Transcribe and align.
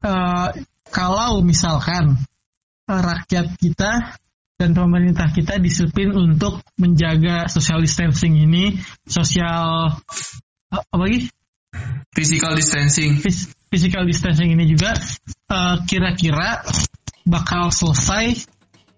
eh, 0.00 0.48
kalau 0.88 1.44
misalkan 1.44 2.16
eh, 2.88 3.00
rakyat 3.02 3.56
kita 3.60 4.16
dan 4.56 4.70
pemerintah 4.72 5.28
kita 5.34 5.58
disiplin 5.58 6.14
untuk 6.14 6.62
menjaga 6.78 7.50
social 7.50 7.82
distancing 7.82 8.38
ini, 8.38 8.78
sosial 9.04 9.98
eh, 10.72 10.80
apa 10.80 11.02
lagi? 11.02 11.28
Physical 12.12 12.56
distancing. 12.56 13.20
Phys- 13.20 13.52
Physical 13.72 14.04
distancing 14.04 14.52
ini 14.52 14.68
juga 14.68 14.92
kira-kira 15.88 16.60
bakal 17.24 17.72
selesai 17.72 18.44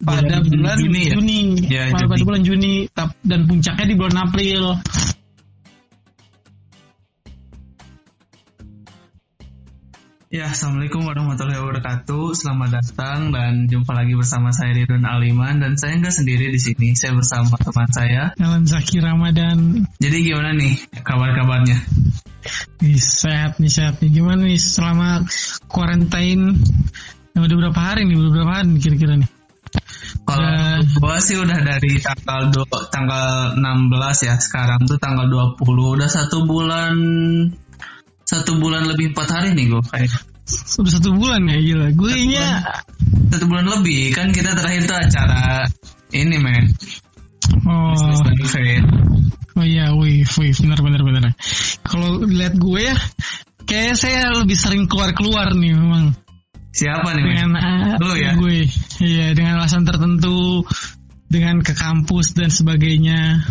pada 0.02 0.42
Bulan 0.42 0.50
bulan 0.50 0.76
Juni 0.82 1.02
Juni, 1.06 1.40
ya? 1.70 1.86
Ya, 1.86 1.94
pada 1.94 2.10
Juni. 2.10 2.26
bulan 2.26 2.42
Juni 2.42 2.74
dan 3.22 3.40
puncaknya 3.46 3.86
di 3.86 3.94
bulan 3.94 4.16
April. 4.26 4.82
Ya, 10.34 10.50
Assalamualaikum 10.50 11.06
warahmatullahi 11.06 11.62
wabarakatuh. 11.62 12.34
Selamat 12.34 12.82
datang 12.82 13.30
dan 13.30 13.70
jumpa 13.70 13.94
lagi 13.94 14.18
bersama 14.18 14.50
saya 14.50 14.74
Ridwan 14.74 15.06
Aliman 15.06 15.62
dan 15.62 15.78
saya 15.78 15.94
nggak 15.94 16.10
sendiri 16.10 16.50
di 16.50 16.58
sini. 16.58 16.98
Saya 16.98 17.14
bersama 17.14 17.54
teman 17.54 17.86
saya. 17.94 18.34
Alan 18.42 18.66
Zaki 18.66 18.98
Ramadan 18.98 19.86
Jadi 20.02 20.16
gimana 20.26 20.50
nih 20.58 20.74
kabar-kabarnya? 21.06 21.78
Ih, 22.82 22.98
sehat 22.98 23.62
nih 23.62 23.70
sehat 23.70 24.02
nih 24.02 24.10
gimana 24.10 24.42
nih 24.50 24.58
selama 24.58 25.22
quarantine 25.70 26.58
yang 27.38 27.42
udah 27.46 27.56
berapa 27.70 27.80
hari 27.94 28.02
nih 28.10 28.18
udah 28.18 28.32
berapa 28.34 28.52
hari 28.58 28.74
nih 28.74 28.82
kira-kira 28.82 29.14
nih 29.22 29.30
Kalau 30.24 30.40
Dan- 30.50 30.82
gua 30.98 31.16
sih 31.22 31.38
udah 31.38 31.58
dari 31.62 32.02
tanggal 32.02 32.50
du- 32.50 32.86
tanggal 32.90 33.54
16 33.54 34.26
ya. 34.26 34.34
Sekarang 34.42 34.82
tuh 34.82 34.98
tanggal 34.98 35.30
20. 35.30 35.94
Udah 35.94 36.10
satu 36.10 36.42
bulan 36.42 36.94
satu 38.40 38.58
bulan 38.58 38.90
lebih 38.90 39.14
empat 39.14 39.28
hari 39.30 39.50
nih 39.54 39.70
gue 39.70 39.82
kayak 39.90 40.12
udah 40.76 40.92
satu 40.92 41.10
bulan 41.16 41.40
ya? 41.48 41.58
Gila 41.62 41.88
gue 41.96 42.12
nya 42.28 42.48
satu 43.32 43.44
bulan 43.48 43.66
lebih 43.66 44.12
kan 44.12 44.30
kita 44.30 44.52
terakhir 44.52 44.84
tuh 44.84 44.98
acara 44.98 45.64
ini 46.14 46.36
men. 46.38 46.70
Oh. 47.64 48.20
Event. 48.40 48.86
oh 49.54 49.64
iya 49.64 49.94
wih 49.94 50.26
wih 50.26 50.52
benar 50.62 50.80
benar 50.84 51.00
benar. 51.02 51.22
Kalau 51.86 52.22
lihat 52.22 52.54
gue 52.60 52.80
ya 52.84 52.96
kayak 53.64 53.96
saya 53.96 54.30
lebih 54.36 54.54
sering 54.54 54.84
keluar 54.86 55.16
keluar 55.16 55.50
nih 55.56 55.74
memang. 55.74 56.14
Siapa 56.74 57.14
nih 57.14 57.22
men? 57.22 57.30
dengan 57.34 57.50
ah, 57.58 57.94
Lu 58.02 58.14
ya? 58.18 58.34
gue 58.34 58.66
iya 59.00 59.30
dengan 59.32 59.62
alasan 59.62 59.86
tertentu 59.86 60.66
dengan 61.30 61.62
ke 61.64 61.72
kampus 61.74 62.36
dan 62.36 62.50
sebagainya 62.52 63.42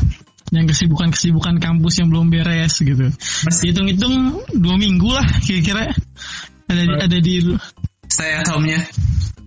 yang 0.54 0.70
kesibukan-kesibukan 0.70 1.58
kampus 1.58 1.98
yang 1.98 2.14
belum 2.14 2.30
beres 2.30 2.78
gitu. 2.78 3.10
Hitung-hitung 3.66 4.38
dua 4.54 4.76
minggu 4.78 5.10
lah 5.10 5.26
kira-kira 5.42 5.90
ada 6.70 6.82
di, 6.86 6.94
ada 6.94 7.18
di 7.18 7.34
stay 8.08 8.38
at 8.38 8.46
home-nya 8.48 8.78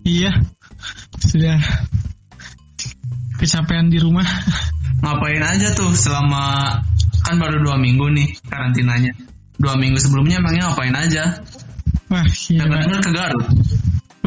iya 0.03 0.35
sudah 1.23 1.59
kecapean 3.39 3.89
di 3.93 4.03
rumah. 4.03 4.27
ngapain 4.97 5.45
aja 5.45 5.77
tuh 5.77 5.93
selama 5.93 6.73
kan 7.23 7.37
baru 7.37 7.63
dua 7.63 7.77
minggu 7.77 8.09
nih 8.17 8.29
karantinanya 8.49 9.13
dua 9.61 9.77
minggu 9.77 10.01
sebelumnya 10.01 10.41
emangnya 10.41 10.73
ngapain 10.73 10.97
aja 10.97 11.25
Wah, 12.07 12.27
gila. 12.27 12.81
dengar 12.87 13.01
ke 13.03 13.11
Garut 13.15 13.47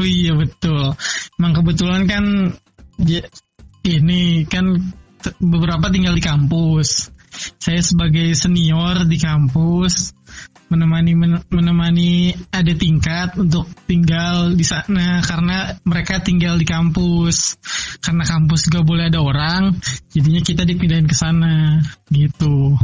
Oh 0.00 0.08
iya 0.08 0.32
betul. 0.32 0.96
Emang 1.36 1.52
kebetulan 1.60 2.08
kan 2.08 2.24
dia- 2.96 3.28
ini 3.84 4.48
kan 4.48 4.80
beberapa 5.40 5.88
tinggal 5.92 6.16
di 6.16 6.24
kampus. 6.24 7.10
Saya 7.62 7.78
sebagai 7.80 8.34
senior 8.34 9.06
di 9.06 9.16
kampus 9.16 10.12
menemani 10.70 11.12
men- 11.18 11.46
menemani 11.50 12.30
ada 12.54 12.70
tingkat 12.78 13.34
untuk 13.34 13.66
tinggal 13.90 14.54
di 14.54 14.62
sana 14.62 15.18
karena 15.22 15.74
mereka 15.82 16.22
tinggal 16.22 16.58
di 16.58 16.66
kampus. 16.66 17.58
Karena 18.00 18.22
kampus 18.22 18.70
gak 18.70 18.86
boleh 18.86 19.10
ada 19.10 19.20
orang, 19.20 19.76
jadinya 20.14 20.40
kita 20.40 20.62
dipindahin 20.62 21.10
ke 21.10 21.14
sana 21.14 21.82
gitu. 22.10 22.78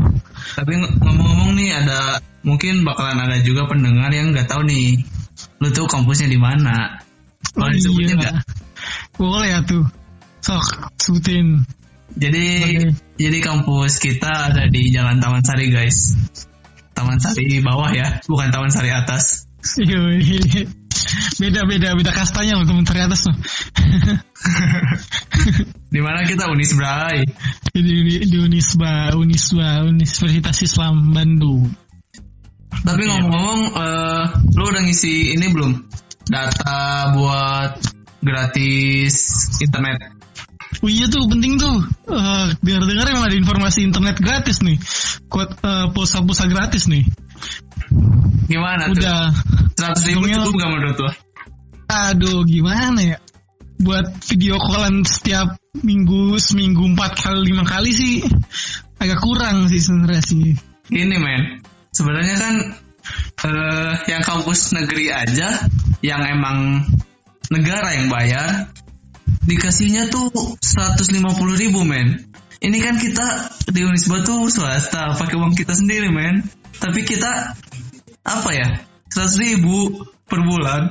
tapi 0.54 0.78
ng- 0.78 0.98
ngomong-ngomong 1.02 1.50
nih 1.56 1.70
ada 1.74 2.20
mungkin 2.46 2.86
bakalan 2.86 3.18
ada 3.26 3.38
juga 3.42 3.66
pendengar 3.66 4.12
yang 4.14 4.30
nggak 4.30 4.46
tahu 4.46 4.62
nih 4.62 5.02
lu 5.58 5.68
tuh 5.74 5.88
kampusnya 5.90 6.30
di 6.30 6.38
mana 6.38 7.02
Oh 7.56 7.68
boleh 7.68 8.06
iya. 8.06 8.16
nggak 8.16 8.34
Boleh 9.16 9.48
ya 9.48 9.60
tuh. 9.64 9.84
Sok 10.44 10.92
sebutin. 11.00 11.64
Jadi 12.16 12.44
Boleh. 12.64 12.92
jadi 13.20 13.38
kampus 13.44 14.00
kita 14.00 14.52
ada 14.52 14.66
di 14.72 14.88
Jalan 14.90 15.20
Taman 15.20 15.44
Sari 15.44 15.68
guys 15.68 16.16
Taman 16.96 17.20
Sari 17.20 17.60
bawah 17.60 17.92
ya 17.92 18.24
bukan 18.24 18.48
Taman 18.48 18.72
Sari 18.72 18.90
atas 18.90 19.46
beda 21.40 21.60
beda 21.66 21.88
beda 21.94 22.12
kastanya 22.14 22.58
loh 22.58 22.66
teman 22.66 22.86
dari 22.86 23.00
atas 23.04 23.20
loh. 23.28 23.36
di 25.94 26.00
mana 26.02 26.26
kita 26.26 26.50
Unisbrai 26.50 27.22
di, 27.74 27.80
di, 27.82 28.16
di 28.26 28.38
Unisba 28.40 29.14
Unisba 29.14 29.84
Universitas 29.86 30.62
Islam 30.64 31.12
Bandung. 31.12 31.68
Tapi 32.76 33.02
ngomong-ngomong, 33.08 33.60
eh, 33.72 34.24
lu 34.54 34.64
udah 34.68 34.82
ngisi 34.84 35.34
ini 35.34 35.46
belum? 35.48 35.72
Data 36.28 37.10
buat 37.16 37.72
gratis 38.20 39.14
internet. 39.62 40.15
Oh 40.84 40.90
iya 40.90 41.06
tuh 41.08 41.24
penting 41.28 41.56
tuh. 41.56 41.78
Eh, 42.10 42.46
dengar-dengar 42.60 43.06
emang 43.08 43.24
ada 43.28 43.36
informasi 43.36 43.84
internet 43.86 44.20
gratis 44.20 44.60
nih. 44.60 44.76
Kuat 45.30 45.56
eh, 45.60 45.86
pulsa-pulsa 45.92 46.48
gratis 46.50 46.88
nih. 46.90 47.04
Gimana 48.46 48.90
Udah. 48.90 49.30
tuh? 49.76 49.92
100 49.94 50.08
ribu 50.08 50.24
cukup 50.28 50.54
gak 50.56 50.70
menurut 50.72 50.98
lu? 50.98 51.10
Aduh 51.86 52.42
gimana 52.48 53.00
ya? 53.00 53.18
Buat 53.76 54.24
video 54.32 54.56
callan 54.56 55.04
setiap 55.04 55.60
minggu 55.84 56.40
seminggu 56.40 56.96
empat 56.96 57.20
kali 57.20 57.52
lima 57.52 57.68
kali 57.68 57.92
sih 57.92 58.24
agak 58.96 59.20
kurang 59.20 59.68
sih 59.68 59.80
sebenarnya 59.80 60.22
sih. 60.24 60.56
Gini 60.88 61.16
men, 61.20 61.60
sebenarnya 61.92 62.36
kan 62.40 62.54
eh, 63.44 63.92
yang 64.08 64.22
kampus 64.24 64.72
negeri 64.72 65.12
aja, 65.12 65.68
yang 66.00 66.22
emang 66.24 66.88
negara 67.52 67.94
yang 67.94 68.08
bayar, 68.08 68.72
dikasihnya 69.46 70.10
tuh 70.10 70.28
150 70.58 71.56
ribu 71.56 71.86
men. 71.86 72.26
Ini 72.56 72.78
kan 72.82 72.96
kita 72.98 73.52
di 73.70 73.84
Unisba 73.86 74.24
tuh 74.26 74.50
swasta, 74.50 75.14
pakai 75.14 75.36
uang 75.38 75.54
kita 75.54 75.76
sendiri 75.76 76.10
men. 76.10 76.42
Tapi 76.76 77.06
kita 77.06 77.54
apa 78.26 78.50
ya? 78.52 78.68
100 79.12 79.38
ribu 79.38 80.02
per 80.26 80.42
bulan. 80.42 80.90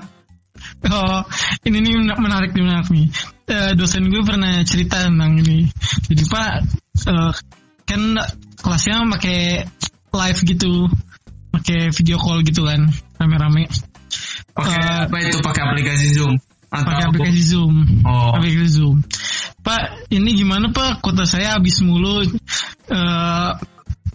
Oh, 0.88 1.19
ini 1.67 1.83
nih 1.83 1.94
mena- 1.99 2.21
menarik 2.21 2.55
nih 2.55 2.63
menarik 2.63 2.89
nih. 2.89 3.07
Eh, 3.45 3.71
dosen 3.77 4.07
gue 4.07 4.23
pernah 4.23 4.63
cerita 4.65 5.05
tentang 5.05 5.38
ini. 5.44 5.67
Jadi 6.09 6.23
pak, 6.25 6.51
eh, 7.05 7.31
kan 7.85 8.01
kelasnya 8.57 9.03
pakai 9.13 9.67
live 10.15 10.39
gitu, 10.47 10.89
pakai 11.53 11.91
video 11.91 12.17
call 12.17 12.41
gitu 12.41 12.65
kan, 12.65 12.88
rame-rame. 13.19 13.67
Pakai 14.55 14.79
Eh, 14.79 14.99
apa 15.11 15.17
itu? 15.21 15.38
Pakai 15.44 15.61
aplikasi 15.67 16.15
Zoom 16.15 16.39
Pakai 16.84 17.03
aplikasi 17.08 17.44
Zoom. 17.56 17.75
Oh. 18.03 18.36
Aplikasi 18.36 18.69
Zoom. 18.81 18.97
Pak, 19.63 20.12
ini 20.12 20.36
gimana 20.36 20.69
pak? 20.69 21.00
Kota 21.00 21.24
saya 21.24 21.56
habis 21.56 21.80
mulu. 21.81 22.28
eh, 22.86 23.52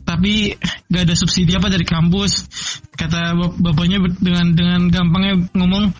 tapi 0.07 0.59
gak 0.91 1.03
ada 1.07 1.15
subsidi 1.15 1.55
apa 1.55 1.71
dari 1.71 1.87
kampus. 1.87 2.47
Kata 2.95 3.33
bap- 3.35 3.59
bapaknya 3.63 4.03
dengan 4.19 4.53
dengan 4.53 4.81
gampangnya 4.91 5.35
ngomong, 5.55 5.95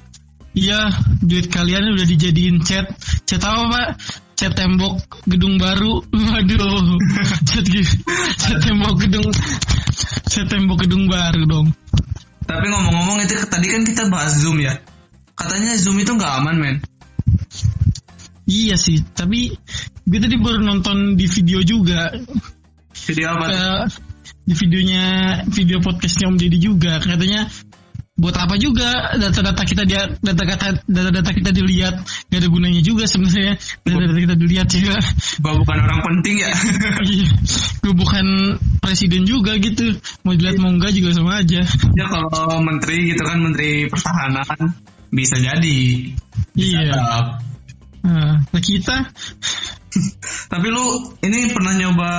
iya 0.55 0.91
duit 1.23 1.47
kalian 1.51 1.95
udah 1.95 2.07
dijadiin 2.07 2.63
chat. 2.67 2.91
Chat 3.27 3.43
apa 3.43 3.63
pak? 3.71 3.89
Chat 4.35 4.53
tembok 4.57 4.99
gedung 5.31 5.59
baru. 5.63 6.03
Waduh, 6.31 6.99
chat, 7.47 7.65
gi- 7.67 7.99
chat 8.39 8.59
tembok 8.63 8.99
gedung, 9.03 9.31
chat 10.27 10.47
tembok 10.51 10.87
gedung 10.87 11.07
baru 11.07 11.43
dong. 11.47 11.69
Tapi 12.51 12.67
ngomong-ngomong 12.67 13.23
itu 13.23 13.39
tadi 13.47 13.67
kan 13.71 13.87
kita 13.87 14.11
bahas 14.11 14.35
Zoom 14.43 14.59
ya. 14.59 14.75
Katanya 15.41 15.73
Zoom 15.81 15.97
itu 15.97 16.13
nggak 16.13 16.33
aman 16.45 16.57
men. 16.61 16.77
Iya 18.45 18.77
sih, 18.77 19.01
tapi 19.17 19.57
gue 20.05 20.19
tadi 20.21 20.37
baru 20.37 20.61
nonton 20.61 21.17
di 21.17 21.25
video 21.25 21.65
juga. 21.65 22.13
Video 23.09 23.27
apa? 23.33 23.47
ke 23.49 23.65
di 24.45 24.55
videonya 24.59 25.05
video 25.47 25.79
podcastnya 25.79 26.29
Om 26.29 26.37
Deddy 26.37 26.59
juga. 26.59 26.99
Katanya 26.99 27.47
buat 28.21 28.37
apa 28.37 28.61
juga 28.61 29.17
data-data 29.17 29.65
kita 29.65 29.89
dia 29.89 30.05
data-data 30.21 30.85
data-data 30.85 31.31
kita 31.33 31.51
dilihat. 31.57 32.05
Gak 32.29 32.39
ada 32.43 32.49
gunanya 32.53 32.83
juga 32.85 33.09
sebenarnya 33.09 33.57
data-data 33.87 34.21
kita 34.21 34.35
dilihat 34.37 34.69
juga 34.69 35.01
Gua 35.41 35.57
bukan 35.57 35.79
orang 35.81 36.01
penting 36.05 36.37
ya. 36.45 36.53
Iya, 37.01 37.29
gue 37.81 37.95
bukan 37.97 38.27
presiden 38.85 39.25
juga 39.25 39.57
gitu. 39.57 39.97
Mau 40.27 40.37
dilihat 40.37 40.61
mau 40.61 40.69
enggak 40.69 40.93
juga 40.93 41.17
sama 41.17 41.41
aja. 41.41 41.65
Ya 41.97 42.05
kalau 42.13 42.61
menteri 42.61 43.15
gitu 43.15 43.23
kan 43.25 43.41
menteri 43.41 43.89
pertahanan 43.89 44.75
bisa 45.11 45.37
jadi. 45.39 45.79
iya 46.55 46.81
Tetap. 46.87 47.27
nah 48.01 48.63
kita 48.63 49.11
Tapi 50.53 50.67
lu 50.71 50.87
ini 51.27 51.51
pernah 51.51 51.75
nyoba 51.75 52.13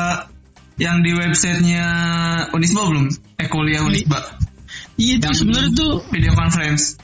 yang 0.79 1.03
di 1.03 1.11
websitenya 1.15 1.85
Unisba 2.51 2.81
belum? 2.89 3.05
Eh 3.39 3.47
kuliah 3.47 3.83
Unisba. 3.85 4.19
iya 4.99 5.19
Yang 5.19 5.43
sebenarnya 5.43 5.71
tuh 5.75 5.91
video 6.11 6.33
conference. 6.35 6.99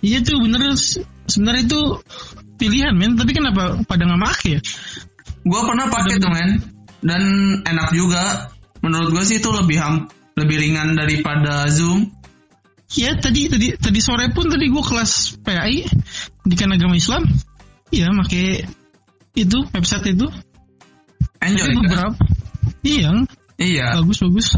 Iya 0.00 0.24
tuh 0.24 0.40
bener 0.40 0.74
sebenarnya 1.28 1.62
itu 1.68 1.80
pilihan 2.56 2.96
men 2.96 3.16
tapi 3.16 3.36
kenapa 3.36 3.84
pada 3.84 4.02
nggak 4.08 4.20
make 4.20 4.44
ya? 4.48 4.60
Gue 5.44 5.60
pernah 5.64 5.86
pakai 5.88 6.20
tuh 6.20 6.30
men 6.32 6.50
dan 7.04 7.22
enak 7.64 7.92
juga. 7.94 8.50
Menurut 8.80 9.12
gue 9.12 9.24
sih 9.28 9.44
itu 9.44 9.52
lebih 9.52 9.76
ham, 9.76 10.08
lebih 10.40 10.56
ringan 10.56 10.96
daripada 10.96 11.68
Zoom. 11.68 12.08
Iya 12.90 13.14
tadi 13.22 13.46
tadi 13.46 13.78
tadi 13.78 14.00
sore 14.02 14.34
pun 14.34 14.50
tadi 14.50 14.66
gue 14.66 14.82
kelas 14.82 15.38
PAI 15.46 15.86
di 16.42 16.54
kan 16.58 16.74
agama 16.74 16.98
Islam. 16.98 17.22
Iya 17.94 18.10
make 18.10 18.66
itu 19.38 19.58
website 19.70 20.18
itu. 20.18 20.26
Enjoy. 21.38 21.70
Tapi 21.70 21.74
kan? 21.74 21.82
beberapa. 21.86 22.16
Iya 22.82 23.10
Iya. 23.60 23.86
bagus 24.00 24.18
bagus. 24.24 24.48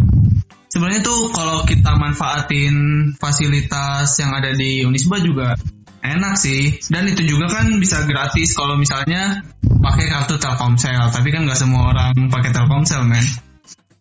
Sebenarnya 0.73 1.05
tuh 1.05 1.29
kalau 1.35 1.69
kita 1.69 1.93
manfaatin 2.01 2.75
fasilitas 3.21 4.17
yang 4.17 4.33
ada 4.33 4.57
di 4.57 4.87
Unisba 4.89 5.21
juga 5.21 5.53
enak 6.01 6.35
sih. 6.41 6.81
Dan 6.89 7.13
itu 7.13 7.29
juga 7.29 7.53
kan 7.53 7.77
bisa 7.77 8.09
gratis 8.09 8.57
kalau 8.57 8.81
misalnya 8.81 9.45
pakai 9.61 10.09
kartu 10.09 10.41
Telkomsel. 10.41 11.13
Tapi 11.13 11.29
kan 11.29 11.45
nggak 11.45 11.61
semua 11.61 11.93
orang 11.93 12.15
pakai 12.33 12.57
Telkomsel, 12.57 13.05
men. 13.05 13.27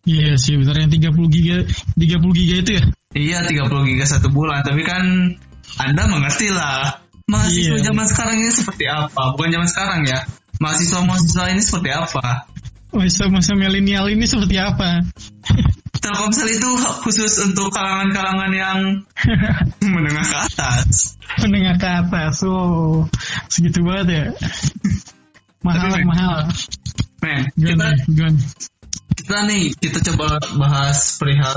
Iya 0.07 0.33
sih 0.39 0.57
bener 0.57 0.87
yang 0.87 0.91
30 1.13 1.29
giga 1.29 1.57
30 1.99 2.39
giga 2.39 2.55
itu 2.63 2.71
ya. 2.79 2.83
Iya, 3.11 3.43
30 3.43 3.87
giga 3.91 4.05
satu 4.07 4.31
bulan. 4.31 4.63
Tapi 4.63 4.81
kan 4.87 5.03
Anda 5.77 6.03
mengerti 6.07 6.47
lah. 6.51 7.03
Mahasiswa 7.27 7.79
Iya. 7.79 7.85
zaman 7.91 8.05
sekarang 8.11 8.35
ini 8.43 8.51
seperti 8.51 8.85
apa? 8.87 9.35
Bukan 9.35 9.49
zaman 9.51 9.67
sekarang 9.67 10.01
ya. 10.03 10.19
Mahasiswa-mahasiswa 10.59 11.45
ini 11.55 11.61
seperti 11.63 11.89
apa? 11.95 12.47
Masa-masa 12.91 13.55
milenial 13.55 14.11
ini 14.11 14.27
seperti 14.27 14.59
apa? 14.59 14.99
Telkomsel 16.01 16.49
itu 16.51 16.69
khusus 17.05 17.39
untuk 17.39 17.71
kalangan-kalangan 17.71 18.51
yang 18.51 18.79
menengah 19.95 20.25
ke 20.27 20.37
atas. 20.49 21.15
Menengah 21.39 21.79
ke 21.79 21.87
atas, 21.87 22.43
wow, 22.43 23.07
segitu 23.47 23.79
banget 23.85 24.07
ya. 24.11 24.25
mahal 25.63 25.87
Tapi, 25.93 26.03
mahal. 26.03 26.37
Men, 27.23 27.47
kita 27.55 27.87
kita 29.15 29.37
nih 29.47 29.71
kita 29.77 29.99
coba 30.11 30.35
bahas 30.59 31.15
perihal 31.15 31.55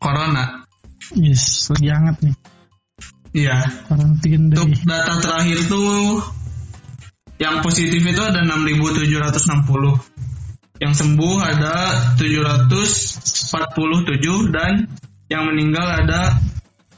corona. 0.00 0.63
Yes, 1.12 1.68
lagi 1.68 1.92
hangat 1.92 2.16
nih. 2.24 2.32
Iya. 3.34 3.66
Karantin 3.90 4.48
Untuk 4.48 4.70
dari 4.72 4.88
data 4.88 5.20
terakhir 5.20 5.58
tuh 5.68 6.22
yang 7.36 7.60
positif 7.60 8.00
itu 8.00 8.22
ada 8.22 8.40
6.760. 8.46 10.00
Yang 10.80 10.94
sembuh 11.02 11.34
ada 11.42 11.74
747 12.16 14.54
dan 14.54 14.86
yang 15.28 15.42
meninggal 15.50 15.86
ada 16.02 16.38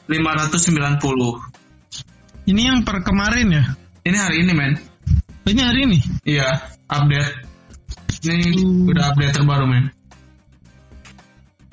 590. 0.06 1.42
ini 2.46 2.62
yang 2.70 2.86
per 2.86 3.02
kemarin 3.02 3.50
ya. 3.50 3.64
Ini 4.06 4.16
hari 4.22 4.46
ini, 4.46 4.52
men. 4.54 4.78
Ini 5.50 5.60
hari 5.66 5.82
ini. 5.82 5.98
Iya, 6.22 6.62
update. 6.86 7.42
Ini 8.22 8.54
Hmm. 8.54 8.86
udah 8.86 9.10
update 9.10 9.34
terbaru, 9.34 9.66
men. 9.66 9.90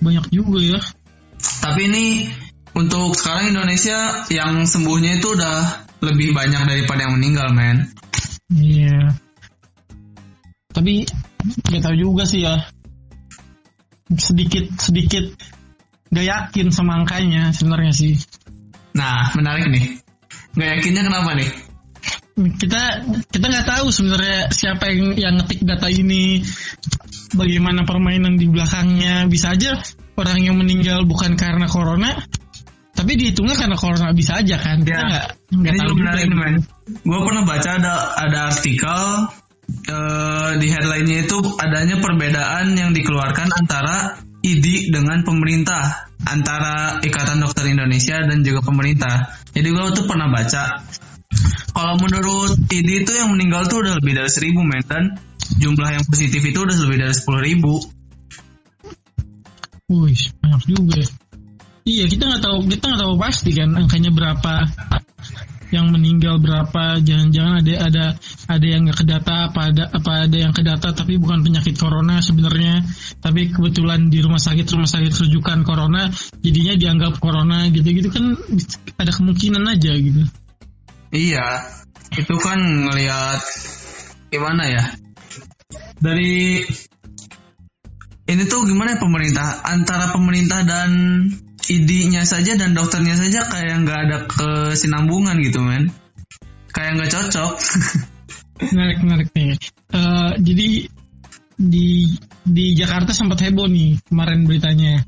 Banyak 0.01 0.33
juga 0.33 0.57
ya. 0.59 0.81
Tapi 1.43 1.81
ini 1.91 2.05
untuk 2.73 3.13
sekarang 3.13 3.53
Indonesia 3.53 4.25
yang 4.33 4.65
sembuhnya 4.65 5.21
itu 5.21 5.37
udah 5.37 5.85
lebih 6.03 6.33
banyak 6.33 6.63
daripada 6.65 7.07
yang 7.07 7.15
meninggal, 7.15 7.47
men. 7.53 7.87
Iya. 8.51 9.13
Tapi 10.73 11.05
nggak 11.69 11.83
tahu 11.83 11.95
juga 11.95 12.23
sih 12.25 12.43
ya. 12.43 12.65
Sedikit 14.13 14.67
sedikit 14.77 15.31
gak 16.13 16.27
yakin 16.27 16.69
sama 16.69 17.01
angkanya 17.01 17.53
sebenarnya 17.55 17.93
sih. 17.93 18.13
Nah, 18.93 19.33
menarik 19.33 19.69
nih. 19.69 20.01
Nggak 20.53 20.69
yakinnya 20.77 21.03
kenapa 21.05 21.31
nih? 21.33 21.49
Kita 22.33 22.81
kita 23.29 23.45
nggak 23.45 23.67
tahu 23.69 23.85
sebenarnya 23.93 24.49
siapa 24.49 24.89
yang 24.89 25.13
yang 25.17 25.33
ngetik 25.37 25.61
data 25.65 25.85
ini, 25.89 26.41
bagaimana 27.37 27.85
permainan 27.85 28.37
di 28.37 28.49
belakangnya. 28.49 29.29
Bisa 29.29 29.53
aja 29.53 29.77
orang 30.17 30.39
yang 30.41 30.55
meninggal 30.59 31.05
bukan 31.05 31.33
karena 31.33 31.65
corona, 31.65 32.13
tapi 32.93 33.17
dihitungnya 33.17 33.57
karena 33.57 33.77
corona 33.77 34.13
bisa 34.13 34.39
aja 34.39 34.57
kan. 34.61 34.85
Kita 34.85 34.93
Ya. 34.93 35.03
nggak 35.09 35.25
nggak 35.53 35.73
tahu 35.81 35.93
menarik 35.97 36.25
nih, 36.29 36.37
men. 36.37 36.55
Gue 37.01 37.19
pernah 37.25 37.43
baca 37.47 37.69
ada 37.79 37.93
ada 38.19 38.39
artikel 38.53 38.99
eh, 39.87 40.51
di 40.59 40.67
headline-nya 40.69 41.17
itu 41.25 41.37
adanya 41.57 41.95
perbedaan 41.97 42.75
yang 42.75 42.91
dikeluarkan 42.91 43.47
antara 43.57 44.19
ID 44.43 44.91
dengan 44.91 45.23
pemerintah 45.23 46.11
antara 46.27 46.99
Ikatan 46.99 47.39
Dokter 47.39 47.67
Indonesia 47.71 48.19
dan 48.23 48.43
juga 48.43 48.59
pemerintah. 48.63 49.39
Jadi 49.55 49.67
gue 49.71 49.83
tuh 49.95 50.05
pernah 50.05 50.27
baca 50.27 50.83
kalau 51.73 51.95
menurut 51.97 52.53
ID 52.69 53.07
itu 53.07 53.11
yang 53.17 53.33
meninggal 53.33 53.65
tuh 53.65 53.81
udah 53.81 53.97
lebih 53.97 54.13
dari 54.13 54.29
seribu 54.29 54.61
men 54.61 54.85
dan 54.85 55.17
jumlah 55.57 55.89
yang 55.89 56.05
positif 56.05 56.39
itu 56.45 56.59
udah 56.61 56.77
lebih 56.85 56.97
dari 57.01 57.13
sepuluh 57.17 57.41
ribu. 57.41 57.81
Wih, 59.91 60.21
banyak 60.39 60.63
juga. 60.63 61.03
ya. 61.03 61.07
Iya, 61.83 62.05
kita 62.07 62.23
nggak 62.31 62.43
tahu, 62.47 62.57
kita 62.71 62.83
nggak 62.87 63.01
tahu 63.03 63.15
pasti 63.19 63.51
kan 63.51 63.75
angkanya 63.75 64.11
berapa, 64.15 64.53
yang 65.73 65.89
meninggal 65.89 66.37
berapa, 66.37 67.01
jangan-jangan 67.01 67.65
ada 67.65 67.73
ada 67.89 68.05
ada 68.45 68.65
yang 68.69 68.85
nggak 68.85 69.03
kedata, 69.03 69.49
apa 69.49 69.61
ada 69.73 69.83
apa 69.89 70.11
ada 70.29 70.37
yang 70.37 70.53
kedata 70.53 70.93
tapi 70.93 71.17
bukan 71.17 71.41
penyakit 71.41 71.73
corona 71.75 72.21
sebenarnya, 72.21 72.85
tapi 73.17 73.49
kebetulan 73.49 74.13
di 74.13 74.21
rumah 74.21 74.37
sakit 74.37 74.69
rumah 74.69 74.85
sakit 74.85 75.09
rujukan 75.09 75.65
corona, 75.65 76.13
jadinya 76.45 76.77
dianggap 76.77 77.17
corona 77.17 77.65
gitu-gitu 77.73 78.13
kan 78.13 78.37
ada 79.01 79.11
kemungkinan 79.11 79.65
aja 79.65 79.91
gitu. 79.97 80.21
Iya, 81.09 81.67
itu 82.13 82.35
kan 82.37 82.61
ngelihat 82.61 83.41
gimana 84.29 84.63
ya? 84.69 84.83
Dari 85.97 86.61
ini 88.33 88.43
tuh 88.49 88.65
gimana 88.65 88.97
ya 88.97 88.99
pemerintah? 88.99 89.61
Antara 89.61 90.09
pemerintah 90.09 90.65
dan 90.65 90.89
ID-nya 91.63 92.25
saja 92.25 92.57
dan 92.57 92.73
dokternya 92.73 93.15
saja 93.15 93.47
kayak 93.47 93.85
nggak 93.85 93.99
ada 94.09 94.17
kesinambungan 94.27 95.37
gitu 95.45 95.61
men. 95.61 95.93
Kayak 96.73 96.91
nggak 96.99 97.11
cocok. 97.13 97.53
Menarik 98.73 98.99
menarik 99.05 99.29
nih. 99.37 99.53
Eh, 99.93 100.31
jadi 100.41 100.67
di 101.53 101.89
di 102.43 102.65
Jakarta 102.73 103.13
sempat 103.13 103.39
heboh 103.45 103.69
nih 103.69 104.01
kemarin 104.09 104.49
beritanya. 104.49 105.05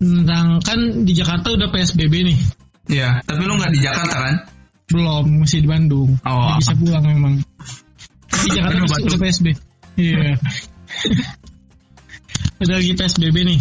Tentang 0.00 0.58
kan 0.64 1.04
di 1.04 1.12
Jakarta 1.12 1.52
udah 1.52 1.68
PSBB 1.70 2.14
nih. 2.32 2.38
Ya 2.90 3.20
tapi 3.22 3.44
lu 3.44 3.60
nggak 3.60 3.72
di 3.74 3.80
Jakarta 3.84 4.16
kan? 4.16 4.36
Belum 4.88 5.44
masih 5.44 5.62
di 5.64 5.68
Bandung. 5.68 6.16
Oh. 6.24 6.56
Bisa 6.58 6.74
pulang 6.74 7.04
memang. 7.04 7.34
Di 8.32 8.48
Jakarta 8.56 8.80
udah 8.82 9.20
PSB 9.20 9.72
iya 9.96 10.36
udah 12.62 12.76
lagi 12.78 12.92
PSBB 12.94 13.36
nih. 13.42 13.58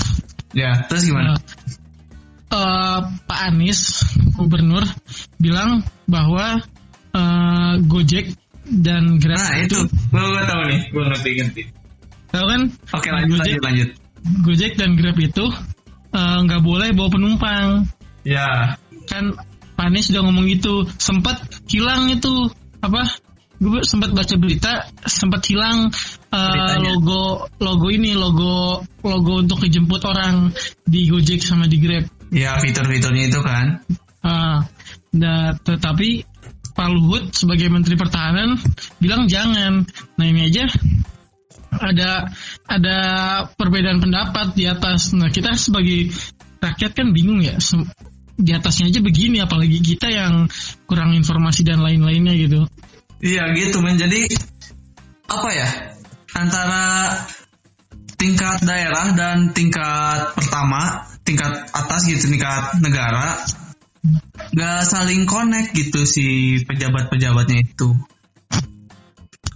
Ya 0.53 0.85
terus 0.85 1.07
gimana? 1.07 1.35
Nah, 1.35 1.39
eh, 2.51 2.99
Pak 3.25 3.39
Anies 3.49 4.03
gubernur 4.37 4.83
bilang 5.41 5.81
bahwa 6.05 6.61
eh, 7.11 7.73
Gojek 7.85 8.35
dan 8.67 9.17
Grab 9.17 9.41
nah 9.41 9.57
itu. 9.57 9.79
gua 10.13 10.23
gua 10.31 10.43
tahu 10.45 10.61
nih 10.69 10.79
gua 10.93 11.03
ngerti 11.11 11.29
ngerti. 11.41 11.61
Tahu 12.31 12.45
kan? 12.47 12.61
Oke 12.95 13.09
lanjut 13.11 13.37
Gojek, 13.41 13.57
lanjut 13.59 13.63
lanjut. 13.65 13.89
Gojek 14.45 14.73
dan 14.77 14.91
Grab 14.95 15.17
itu 15.17 15.45
nggak 16.11 16.61
boleh 16.61 16.89
bawa 16.93 17.09
penumpang. 17.09 17.69
Ya. 18.27 18.77
Kan 19.09 19.33
Pak 19.75 19.85
Anies 19.89 20.13
udah 20.13 20.21
ngomong 20.29 20.45
gitu. 20.51 20.85
Sempat 21.01 21.41
hilang 21.71 22.11
itu 22.11 22.51
apa 22.83 23.07
gue 23.61 23.81
sempat 23.85 24.09
baca 24.09 24.35
berita 24.41 24.89
sempat 25.05 25.45
hilang 25.45 25.93
Beritanya. 26.33 26.81
logo 26.97 27.45
logo 27.61 27.87
ini 27.93 28.17
logo 28.17 28.81
logo 29.05 29.33
untuk 29.37 29.61
dijemput 29.61 30.01
orang 30.09 30.49
di 30.81 31.05
Gojek 31.05 31.45
sama 31.45 31.69
di 31.69 31.77
Grab 31.77 32.09
ya 32.33 32.57
fitur-fiturnya 32.57 33.29
itu 33.29 33.41
kan 33.45 33.85
Ah, 34.21 34.69
nah, 35.17 35.57
tetapi 35.57 36.21
Pak 36.77 36.89
Luhut 36.93 37.33
sebagai 37.33 37.73
Menteri 37.73 37.97
Pertahanan 37.97 38.53
bilang 39.01 39.25
jangan. 39.25 39.81
Nah 40.13 40.25
ini 40.29 40.45
aja 40.45 40.69
ada 41.73 42.29
ada 42.69 42.97
perbedaan 43.57 43.97
pendapat 43.97 44.53
di 44.53 44.69
atas. 44.69 45.17
Nah 45.17 45.33
kita 45.33 45.57
sebagai 45.57 46.13
rakyat 46.61 46.91
kan 46.93 47.09
bingung 47.17 47.41
ya. 47.41 47.57
Sem- 47.57 47.89
Di 48.41 48.53
atasnya 48.57 48.89
aja 48.89 49.01
begini, 49.01 49.37
apalagi 49.37 49.81
kita 49.81 50.09
yang 50.09 50.49
kurang 50.89 51.13
informasi 51.13 51.61
dan 51.61 51.81
lain-lainnya 51.81 52.33
gitu. 52.37 52.65
Iya 53.21 53.53
gitu 53.53 53.79
men. 53.85 54.01
Jadi 54.01 54.27
apa 55.29 55.49
ya? 55.53 55.69
Antara 56.33 56.83
tingkat 58.17 58.61
daerah 58.65 59.13
dan 59.13 59.53
tingkat 59.53 60.33
pertama 60.37 61.09
tingkat 61.25 61.69
atas 61.73 62.05
gitu 62.05 62.29
tingkat 62.29 62.77
negara 62.81 63.37
nggak 64.53 64.81
saling 64.85 65.29
connect 65.29 65.73
gitu 65.77 66.05
si 66.09 66.57
pejabat-pejabatnya 66.65 67.61
itu. 67.61 67.93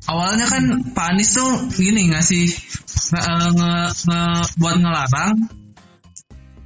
Awalnya 0.06 0.46
kan 0.46 0.64
Pak 0.94 1.18
Anies 1.18 1.34
tuh 1.34 1.66
gini 1.74 2.14
ngasih 2.14 2.46
nge, 3.18 3.22
nge, 3.58 3.74
nge- 4.06 4.50
buat 4.62 4.78
ngelarang 4.78 5.34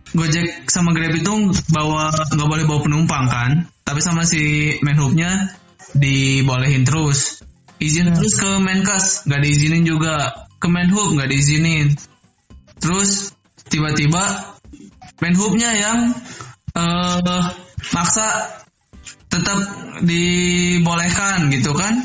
Gojek 0.09 0.65
sama 0.67 0.91
Grab 0.91 1.15
itu 1.15 1.53
bawa 1.69 2.11
nggak 2.11 2.49
boleh 2.49 2.65
bawa 2.67 2.79
penumpang 2.83 3.25
kan. 3.29 3.51
Tapi 3.85 3.99
sama 4.01 4.25
si 4.25 4.75
Menhubnya 4.83 5.53
dibolehin 5.95 6.85
terus 6.85 7.41
izin 7.79 8.13
terus 8.13 8.35
ke 8.35 8.49
Menkes 8.59 9.25
nggak 9.25 9.41
diizinin 9.41 9.83
juga 9.87 10.45
ke 10.59 10.67
Menhub 10.67 11.15
nggak 11.15 11.29
diizinin 11.31 11.95
terus 12.77 13.33
tiba-tiba 13.69 14.55
Menhubnya 15.19 15.75
yang 15.75 16.13
eh 16.75 17.43
maksa 17.91 18.59
tetap 19.29 19.59
dibolehkan 20.05 21.49
gitu 21.53 21.73
kan 21.75 21.95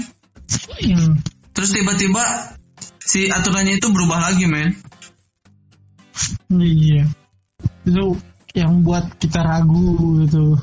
Hmm. 0.74 1.18
terus 1.56 1.72
tiba-tiba 1.72 2.54
si 3.00 3.32
aturannya 3.32 3.80
itu 3.80 3.88
berubah 3.90 4.30
lagi 4.30 4.44
men 4.44 4.76
Iya. 6.54 7.10
Itu 7.82 8.14
yang 8.54 8.86
buat 8.86 9.18
kita 9.18 9.42
ragu 9.42 10.22
gitu. 10.24 10.54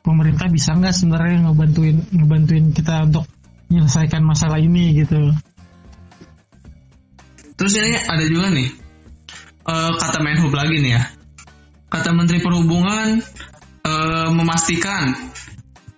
Pemerintah 0.00 0.46
bisa 0.48 0.72
nggak 0.74 0.94
sebenarnya 0.94 1.48
ngebantuin 1.48 1.96
ngebantuin 2.14 2.66
kita 2.72 3.06
untuk 3.08 3.24
menyelesaikan 3.68 4.22
masalah 4.24 4.58
ini 4.58 5.04
gitu. 5.04 5.34
Terus 7.58 7.72
ini 7.76 7.98
ada 7.98 8.24
juga 8.24 8.48
nih 8.54 8.68
eh, 9.68 9.92
kata 9.98 10.18
Menhub 10.24 10.54
lagi 10.54 10.78
nih 10.80 10.92
ya. 10.96 11.02
Kata 11.88 12.12
Menteri 12.12 12.40
Perhubungan 12.40 13.20
eh, 13.84 14.28
memastikan 14.32 15.12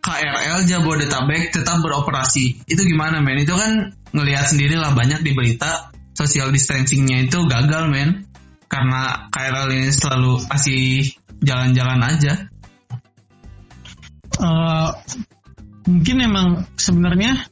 KRL 0.01 0.65
Jabodetabek 0.65 1.53
tetap 1.53 1.85
beroperasi. 1.85 2.65
Itu 2.65 2.83
gimana 2.89 3.21
men? 3.21 3.45
Itu 3.45 3.55
kan 3.55 3.93
ngelihat 4.17 4.49
sendiri 4.51 4.81
lah 4.81 4.97
banyak 4.97 5.21
di 5.21 5.37
berita 5.37 5.93
social 6.17 6.49
distancingnya 6.51 7.29
itu 7.29 7.45
gagal 7.47 7.93
men. 7.93 8.27
Karena 8.71 9.29
KRL 9.29 9.69
ini 9.77 9.91
selalu 9.93 10.47
masih 10.49 11.13
jalan-jalan 11.45 12.01
aja. 12.01 12.49
Eh, 14.41 14.91
mungkin 15.85 16.17
emang 16.25 16.49
sebenarnya 16.81 17.45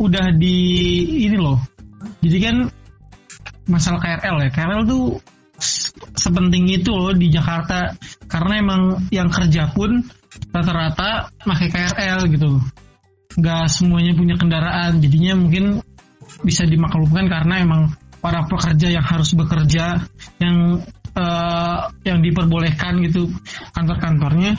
udah 0.00 0.32
di 0.32 0.56
ini 1.28 1.36
loh. 1.36 1.60
Jadi 2.24 2.38
kan 2.40 2.56
masalah 3.68 4.00
KRL 4.00 4.48
ya. 4.48 4.50
KRL 4.50 4.82
tuh 4.88 5.04
sepenting 6.16 6.66
itu 6.72 6.90
loh 6.90 7.14
di 7.14 7.30
Jakarta 7.30 7.94
karena 8.26 8.58
emang 8.58 8.82
yang 9.14 9.30
kerja 9.30 9.70
pun 9.70 10.02
rata-rata 10.50 11.30
pakai 11.44 11.68
KRL 11.68 12.20
gitu. 12.32 12.58
Nggak 13.36 13.64
semuanya 13.72 14.12
punya 14.16 14.36
kendaraan, 14.36 15.00
jadinya 15.00 15.36
mungkin 15.36 15.80
bisa 16.44 16.64
dimaklumkan 16.64 17.28
karena 17.28 17.60
emang 17.60 17.82
para 18.24 18.46
pekerja 18.48 18.88
yang 18.88 19.04
harus 19.04 19.34
bekerja 19.36 20.00
yang 20.40 20.80
eh, 21.12 21.78
yang 22.08 22.18
diperbolehkan 22.24 23.04
gitu 23.04 23.28
kantor-kantornya 23.76 24.56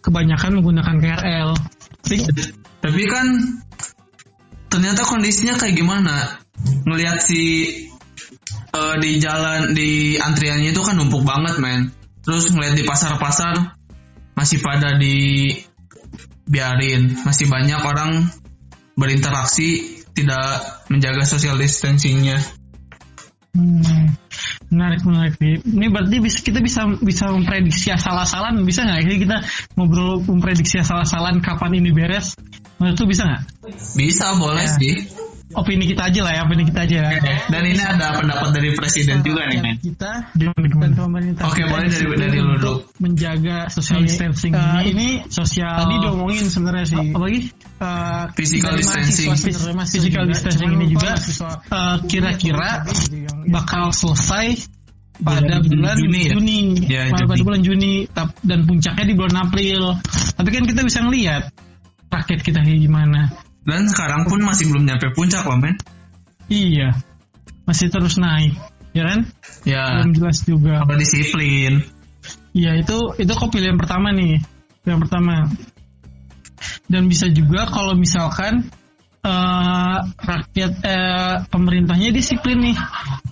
kebanyakan 0.00 0.60
menggunakan 0.60 0.96
KRL. 0.98 1.50
Tapi 2.04 2.16
Tapi 2.80 3.02
kan 3.06 3.26
ternyata 4.72 5.04
kondisinya 5.04 5.60
kayak 5.60 5.76
gimana? 5.76 6.40
Ngelihat 6.88 7.20
si 7.20 7.68
eh, 8.72 8.96
di 9.00 9.10
jalan 9.20 9.76
di 9.76 10.16
antriannya 10.16 10.72
itu 10.72 10.80
kan 10.80 10.96
numpuk 10.96 11.24
banget 11.24 11.60
men. 11.60 11.92
Terus 12.20 12.52
ngeliat 12.52 12.76
di 12.76 12.84
pasar-pasar 12.84 13.76
masih 14.36 14.60
pada 14.64 14.96
di 14.96 15.52
biarin, 16.48 17.20
masih 17.24 17.46
banyak 17.46 17.80
orang 17.80 18.28
berinteraksi 18.96 20.00
tidak 20.12 20.84
menjaga 20.90 21.24
social 21.24 21.56
distancingnya. 21.56 22.40
Hmm, 23.54 24.14
menarik 24.70 25.02
menarik 25.04 25.34
nih. 25.38 25.60
Ini 25.62 25.86
berarti 25.90 26.16
bisa, 26.22 26.38
kita 26.40 26.58
bisa 26.62 26.80
bisa 27.00 27.24
memprediksi 27.30 27.88
asal-asalan 27.90 28.62
bisa 28.64 28.86
nggak? 28.86 29.00
Jadi 29.04 29.16
kita 29.26 29.36
ngobrol 29.76 30.22
memprediksi 30.24 30.80
asal-asalan 30.80 31.42
kapan 31.42 31.78
ini 31.78 31.90
beres? 31.90 32.34
Menurut 32.80 32.96
lu 33.02 33.06
bisa 33.12 33.22
nggak? 33.28 33.42
Bisa 33.98 34.26
boleh 34.40 34.64
Ya. 34.64 34.76
sih. 34.80 34.94
Opini 35.50 35.82
kita 35.82 36.06
aja 36.06 36.20
lah 36.22 36.32
ya, 36.38 36.40
opini 36.46 36.62
kita 36.62 36.86
aja. 36.86 37.00
Dan 37.50 37.62
ini 37.66 37.82
ada 37.82 38.14
pendapat 38.14 38.54
dari 38.54 38.70
presiden 38.78 39.18
juga 39.26 39.50
nih 39.50 39.58
men. 39.58 39.76
Kita 39.82 40.30
dan 40.38 40.94
pemerintah. 40.94 41.50
Oke, 41.50 41.66
boleh 41.66 41.90
dari- 41.90 42.06
dari 42.14 42.38
lu 42.38 42.54
untuk 42.54 42.86
dulu. 42.86 43.02
Menjaga 43.02 43.66
social 43.66 43.98
Ini, 43.98 44.06
distancing 44.06 44.52
eh, 44.54 44.62
ini. 44.62 44.90
ini 44.94 45.08
sosial. 45.26 45.74
tadi 45.74 45.94
diomongin 45.98 46.46
sebenarnya 46.46 46.86
sih. 46.86 47.02
Apa 47.10 47.18
lagi? 47.18 47.40
Eh, 47.50 48.24
Physical 48.38 48.72
distancing. 48.78 49.28
Physical 49.34 50.22
juga. 50.22 50.32
distancing 50.38 50.70
Cuman 50.70 50.78
ini 50.78 50.86
juga 50.94 51.10
eh, 51.18 51.96
kira-kira 52.06 52.70
bakal 53.50 53.90
selesai 53.90 54.46
pada 55.20 55.60
Bulan 55.60 55.68
bulan 55.68 55.96
Juni 56.00 56.22
Juni, 56.32 56.58
ya? 56.88 57.04
Ya, 57.04 57.12
pada 57.12 57.28
Juni. 57.28 57.42
bulan 57.44 57.60
Juni 57.60 57.92
dan 58.40 58.58
puncaknya 58.64 59.04
di 59.04 59.14
bulan 59.18 59.36
April. 59.50 59.98
Tapi 60.38 60.48
kan 60.48 60.64
kita 60.64 60.80
bisa 60.86 61.02
ngelihat 61.04 61.52
rakyat 62.08 62.40
kita 62.40 62.62
kayak 62.64 62.80
gimana. 62.80 63.49
Dan 63.66 63.86
sekarang 63.88 64.24
pun 64.26 64.40
masih 64.40 64.72
belum 64.72 64.88
nyampe 64.88 65.12
puncak 65.12 65.44
loh 65.44 65.60
men. 65.60 65.76
Iya, 66.50 66.96
masih 67.68 67.92
terus 67.92 68.18
naik, 68.18 68.56
ya 68.90 69.06
kan? 69.06 69.20
Ya, 69.62 70.02
Belum 70.02 70.12
jelas 70.16 70.42
juga. 70.42 70.82
kalau 70.82 70.98
disiplin. 70.98 71.84
Iya 72.50 72.82
itu 72.82 72.98
itu 73.22 73.30
kok 73.30 73.50
pilihan 73.54 73.78
pertama 73.78 74.10
nih, 74.10 74.42
pilihan 74.82 75.00
pertama. 75.00 75.46
Dan 76.90 77.06
bisa 77.06 77.30
juga 77.30 77.70
kalau 77.70 77.94
misalkan 77.94 78.66
eh, 79.22 79.98
rakyat 80.18 80.72
eh, 80.82 81.34
pemerintahnya 81.46 82.10
disiplin 82.10 82.58
nih, 82.58 82.76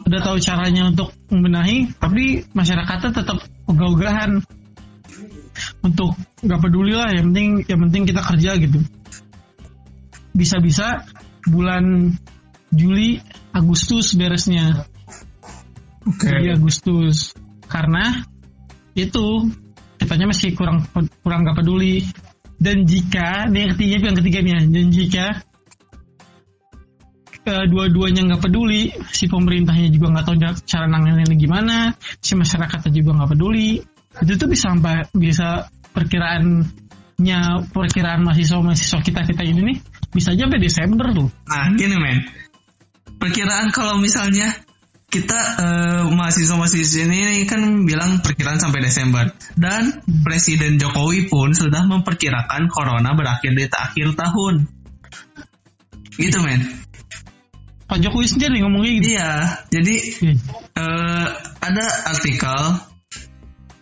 udah 0.07 0.21
tahu 0.23 0.39
caranya 0.39 0.95
untuk 0.95 1.11
membenahi, 1.33 1.91
tapi 1.99 2.47
masyarakatnya 2.55 3.11
tetap 3.11 3.43
ogah-ogahan 3.67 4.39
untuk 5.83 6.15
nggak 6.47 6.61
peduli 6.63 6.95
lah, 6.95 7.11
yang 7.11 7.35
penting 7.35 7.67
yang 7.67 7.81
penting 7.91 8.03
kita 8.07 8.23
kerja 8.23 8.51
gitu. 8.63 8.79
Bisa-bisa 10.39 11.03
bulan 11.51 12.15
Juli 12.71 13.19
Agustus 13.51 14.15
beresnya. 14.15 14.87
Oke. 16.07 16.31
Juli 16.31 16.55
Agustus 16.55 17.35
karena 17.67 18.23
itu 18.95 19.51
kitanya 19.99 20.31
masih 20.31 20.55
kurang 20.55 20.87
kurang 21.27 21.43
gak 21.43 21.59
peduli 21.59 22.07
dan 22.59 22.83
jika 22.83 23.47
ini 23.47 23.71
yang 23.71 23.73
ketiga 23.75 23.95
yang 24.03 24.19
ketiga 24.19 24.39
nih 24.43 24.51
ya, 24.51 24.61
dan 24.67 24.87
jika 24.91 25.27
eh, 27.47 27.65
dua-duanya 27.71 28.23
nggak 28.27 28.43
peduli 28.43 28.91
si 29.15 29.31
pemerintahnya 29.31 29.95
juga 29.95 30.07
nggak 30.11 30.25
tahu 30.27 30.37
cara 30.67 30.87
nanganinnya 30.91 31.39
gimana 31.39 31.77
si 32.19 32.35
masyarakatnya 32.35 32.91
juga 32.91 33.11
nggak 33.15 33.31
peduli 33.39 33.79
itu 34.19 34.33
tuh 34.35 34.49
bisa 34.51 34.75
sampai 34.75 35.07
bisa 35.15 35.71
perkiraannya 35.95 37.41
perkiraan 37.71 38.27
mahasiswa 38.27 38.59
mahasiswa 38.59 38.99
kita 39.07 39.23
kita 39.23 39.43
ini 39.47 39.61
nih 39.71 39.79
bisa 40.13 40.33
aja 40.33 40.49
sampai 40.49 40.61
Desember 40.61 41.07
tuh. 41.13 41.29
Nah, 41.49 41.73
gini 41.77 41.97
men. 41.97 42.19
Perkiraan 43.19 43.75
kalau 43.75 43.99
misalnya 43.99 44.55
kita 45.09 45.41
eh, 45.57 46.03
mahasiswa-mahasiswa 46.13 47.09
ini 47.09 47.49
kan 47.49 47.89
bilang 47.89 48.21
perkiraan 48.21 48.61
sampai 48.61 48.85
Desember. 48.85 49.33
Dan 49.57 50.05
Presiden 50.25 50.77
Jokowi 50.77 51.29
pun 51.33 51.57
sudah 51.57 51.85
memperkirakan 51.89 52.69
corona 52.69 53.17
berakhir 53.17 53.57
di 53.57 53.65
akhir 53.69 54.17
tahun. 54.17 54.69
Gitu 56.21 56.39
men. 56.45 56.61
Pak 57.89 58.05
Jokowi 58.05 58.29
sendiri 58.29 58.61
ngomongnya 58.61 58.93
gitu. 59.01 59.09
Iya, 59.17 59.33
jadi 59.73 59.95
eh, 60.77 61.27
ada 61.65 61.87
artikel 62.13 62.85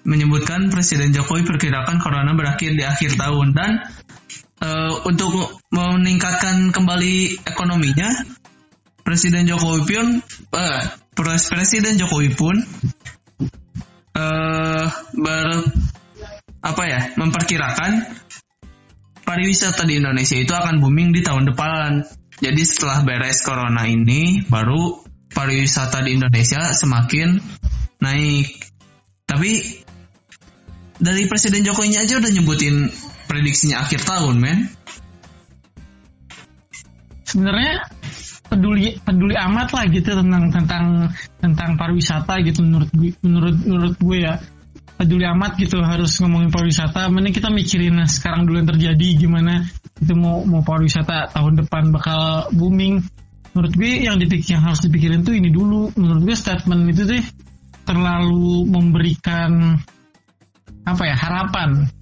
menyebutkan 0.06 0.70
Presiden 0.70 1.10
Jokowi 1.10 1.42
perkirakan 1.42 1.98
corona 1.98 2.30
berakhir 2.38 2.78
di 2.78 2.86
akhir 2.86 3.18
tahun. 3.18 3.50
Dan 3.50 3.82
eh, 4.62 4.92
untuk 5.04 5.60
meningkatkan 5.72 6.70
kembali 6.72 7.44
ekonominya 7.44 8.12
Presiden 9.06 9.46
Jokowi 9.46 9.82
pun 9.86 10.06
Pres- 11.14 11.48
Presiden 11.48 11.94
Jokowi 11.94 12.30
pun 12.34 12.56
eh, 14.16 14.84
ber 15.14 15.46
apa 16.66 16.82
ya 16.90 17.00
memperkirakan 17.14 18.02
pariwisata 19.22 19.86
di 19.86 19.98
Indonesia 19.98 20.38
itu 20.38 20.50
akan 20.54 20.78
booming 20.82 21.10
di 21.14 21.22
tahun 21.22 21.50
depan. 21.50 22.06
Jadi 22.36 22.62
setelah 22.62 23.00
beres 23.02 23.40
corona 23.42 23.88
ini 23.88 24.44
baru 24.46 25.02
pariwisata 25.32 26.04
di 26.06 26.18
Indonesia 26.18 26.70
semakin 26.74 27.38
naik. 28.02 28.50
Tapi 29.26 29.82
dari 30.96 31.22
Presiden 31.26 31.66
Jokowi 31.66 31.98
aja 31.98 32.22
udah 32.22 32.30
nyebutin 32.30 32.86
prediksinya 33.26 33.82
akhir 33.82 34.06
tahun, 34.06 34.38
men. 34.38 34.58
sebenarnya 37.26 37.90
peduli 38.46 38.96
peduli 39.02 39.34
amat 39.34 39.68
lah 39.74 39.84
gitu 39.90 40.14
tentang 40.14 40.48
tentang 40.54 41.10
tentang 41.42 41.70
pariwisata 41.74 42.38
gitu 42.46 42.62
menurut 42.62 42.90
gue 42.94 43.10
menurut 43.20 43.56
menurut 43.66 43.96
gue 43.98 44.18
ya. 44.22 44.34
Peduli 44.96 45.28
amat 45.28 45.60
gitu 45.60 45.76
harus 45.84 46.16
ngomongin 46.24 46.48
pariwisata. 46.48 47.12
Mending 47.12 47.36
kita 47.36 47.52
mikirin 47.52 48.00
sekarang 48.08 48.48
dulu 48.48 48.64
yang 48.64 48.70
terjadi 48.72 49.28
gimana 49.28 49.68
itu 50.00 50.16
mau 50.16 50.40
mau 50.48 50.64
pariwisata 50.64 51.36
tahun 51.36 51.60
depan 51.60 51.92
bakal 51.92 52.48
booming. 52.56 53.04
Menurut 53.52 53.72
gue 53.76 54.08
yang 54.08 54.16
dipikir 54.16 54.56
yang 54.56 54.64
harus 54.64 54.80
dipikirin 54.80 55.20
tuh 55.20 55.36
ini 55.36 55.52
dulu. 55.52 55.92
Menurut 56.00 56.24
gue 56.24 56.32
statement 56.32 56.88
itu 56.88 57.12
deh 57.12 57.24
terlalu 57.84 58.64
memberikan 58.64 59.76
apa 60.88 61.02
ya 61.04 61.16
harapan 61.18 61.92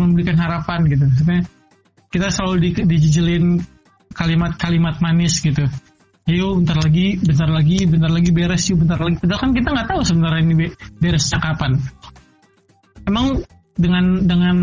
memberikan 0.00 0.36
harapan 0.38 0.86
gitu 0.88 1.04
maksudnya 1.06 1.40
kita 2.10 2.30
selalu 2.30 2.54
di, 2.62 2.70
dijijelin 2.86 3.58
kalimat-kalimat 4.14 5.02
manis 5.02 5.42
gitu 5.42 5.66
Ayo 6.24 6.56
bentar 6.56 6.80
lagi, 6.80 7.20
bentar 7.20 7.52
lagi, 7.52 7.84
bentar 7.84 8.08
lagi 8.08 8.32
beres 8.32 8.64
yuk, 8.72 8.80
bentar 8.80 8.96
lagi. 8.96 9.20
Padahal 9.20 9.40
kan 9.44 9.50
kita 9.52 9.68
nggak 9.76 9.88
tahu 9.92 10.00
sebenarnya 10.08 10.40
ini 10.40 10.54
be- 10.56 10.76
beresnya 10.96 11.36
kapan. 11.36 11.76
Emang 13.04 13.44
dengan 13.76 14.24
dengan 14.24 14.56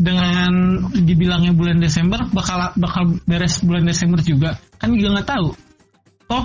dengan 0.00 0.52
dibilangnya 0.96 1.52
bulan 1.52 1.76
Desember 1.76 2.24
bakal 2.32 2.72
bakal 2.80 3.20
beres 3.28 3.60
bulan 3.60 3.84
Desember 3.84 4.24
juga 4.24 4.56
kan 4.80 4.96
juga 4.96 5.20
nggak 5.20 5.28
tahu. 5.28 5.48
Toh 6.24 6.44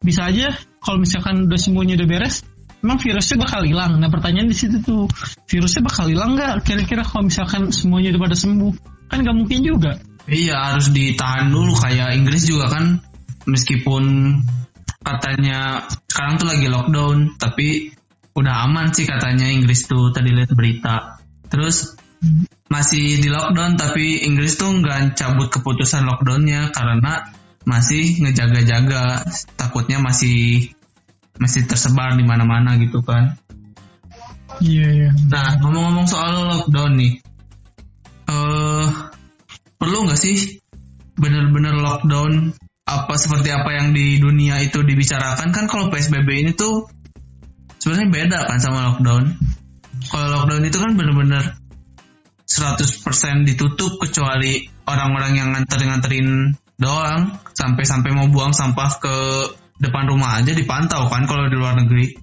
bisa 0.00 0.24
aja 0.24 0.56
kalau 0.80 0.96
misalkan 0.96 1.44
udah 1.44 1.60
semuanya 1.60 2.00
udah 2.00 2.08
beres, 2.08 2.48
emang 2.82 2.98
virusnya 2.98 3.36
bakal 3.38 3.62
hilang. 3.62 3.96
Nah 4.02 4.10
pertanyaan 4.10 4.50
di 4.50 4.56
situ 4.58 4.82
tuh 4.82 5.06
virusnya 5.46 5.82
bakal 5.86 6.10
hilang 6.10 6.34
nggak? 6.34 6.66
Kira-kira 6.66 7.06
kalau 7.06 7.30
misalkan 7.30 7.70
semuanya 7.70 8.12
udah 8.12 8.22
pada 8.26 8.36
sembuh 8.36 8.72
kan 9.08 9.18
nggak 9.22 9.36
mungkin 9.38 9.58
juga. 9.62 9.92
Iya 10.26 10.74
harus 10.74 10.90
ditahan 10.90 11.50
dulu 11.50 11.74
kayak 11.78 12.14
Inggris 12.14 12.46
juga 12.46 12.70
kan 12.70 13.02
meskipun 13.46 14.04
katanya 15.02 15.82
sekarang 16.06 16.38
tuh 16.38 16.46
lagi 16.46 16.66
lockdown 16.70 17.34
tapi 17.38 17.90
udah 18.32 18.70
aman 18.70 18.94
sih 18.94 19.02
katanya 19.02 19.50
Inggris 19.50 19.86
tuh 19.86 20.10
tadi 20.10 20.30
lihat 20.30 20.50
berita. 20.54 21.22
Terus 21.50 21.98
masih 22.70 23.18
di 23.18 23.28
lockdown 23.28 23.74
tapi 23.74 24.26
Inggris 24.26 24.58
tuh 24.58 24.70
nggak 24.70 25.18
cabut 25.18 25.50
keputusan 25.50 26.06
lockdownnya 26.06 26.70
karena 26.70 27.30
masih 27.62 28.22
ngejaga-jaga 28.22 29.22
takutnya 29.54 30.02
masih 30.02 30.70
masih 31.40 31.64
tersebar 31.64 32.16
di 32.16 32.24
mana-mana 32.24 32.76
gitu 32.80 33.00
kan. 33.00 33.36
Iya 34.60 34.86
iya. 34.92 35.10
Nah 35.32 35.56
ngomong-ngomong 35.62 36.06
soal 36.06 36.48
lockdown 36.48 36.92
nih, 37.00 37.12
eh 38.28 38.86
perlu 39.80 39.98
nggak 40.06 40.20
sih 40.20 40.60
bener-bener 41.16 41.76
lockdown 41.76 42.52
apa 42.82 43.14
seperti 43.14 43.48
apa 43.54 43.70
yang 43.72 43.94
di 43.94 44.18
dunia 44.18 44.58
itu 44.60 44.82
dibicarakan 44.82 45.54
kan 45.54 45.64
kalau 45.70 45.88
PSBB 45.88 46.28
ini 46.44 46.52
tuh 46.52 46.90
sebenarnya 47.80 48.08
beda 48.10 48.38
kan 48.52 48.58
sama 48.60 48.92
lockdown. 48.92 49.24
Kalau 50.10 50.26
lockdown 50.36 50.62
itu 50.68 50.78
kan 50.82 50.92
bener-bener 50.98 51.56
100% 52.52 53.48
ditutup 53.48 53.96
kecuali 53.96 54.68
orang-orang 54.84 55.32
yang 55.40 55.48
nganterin-nganterin 55.56 56.52
doang 56.76 57.38
sampai-sampai 57.54 58.10
mau 58.12 58.26
buang 58.28 58.52
sampah 58.52 58.90
ke 58.98 59.16
depan 59.82 60.06
rumah 60.06 60.38
aja 60.38 60.54
dipantau 60.54 61.10
kan 61.10 61.26
kalau 61.26 61.50
di 61.50 61.56
luar 61.58 61.74
negeri. 61.74 62.14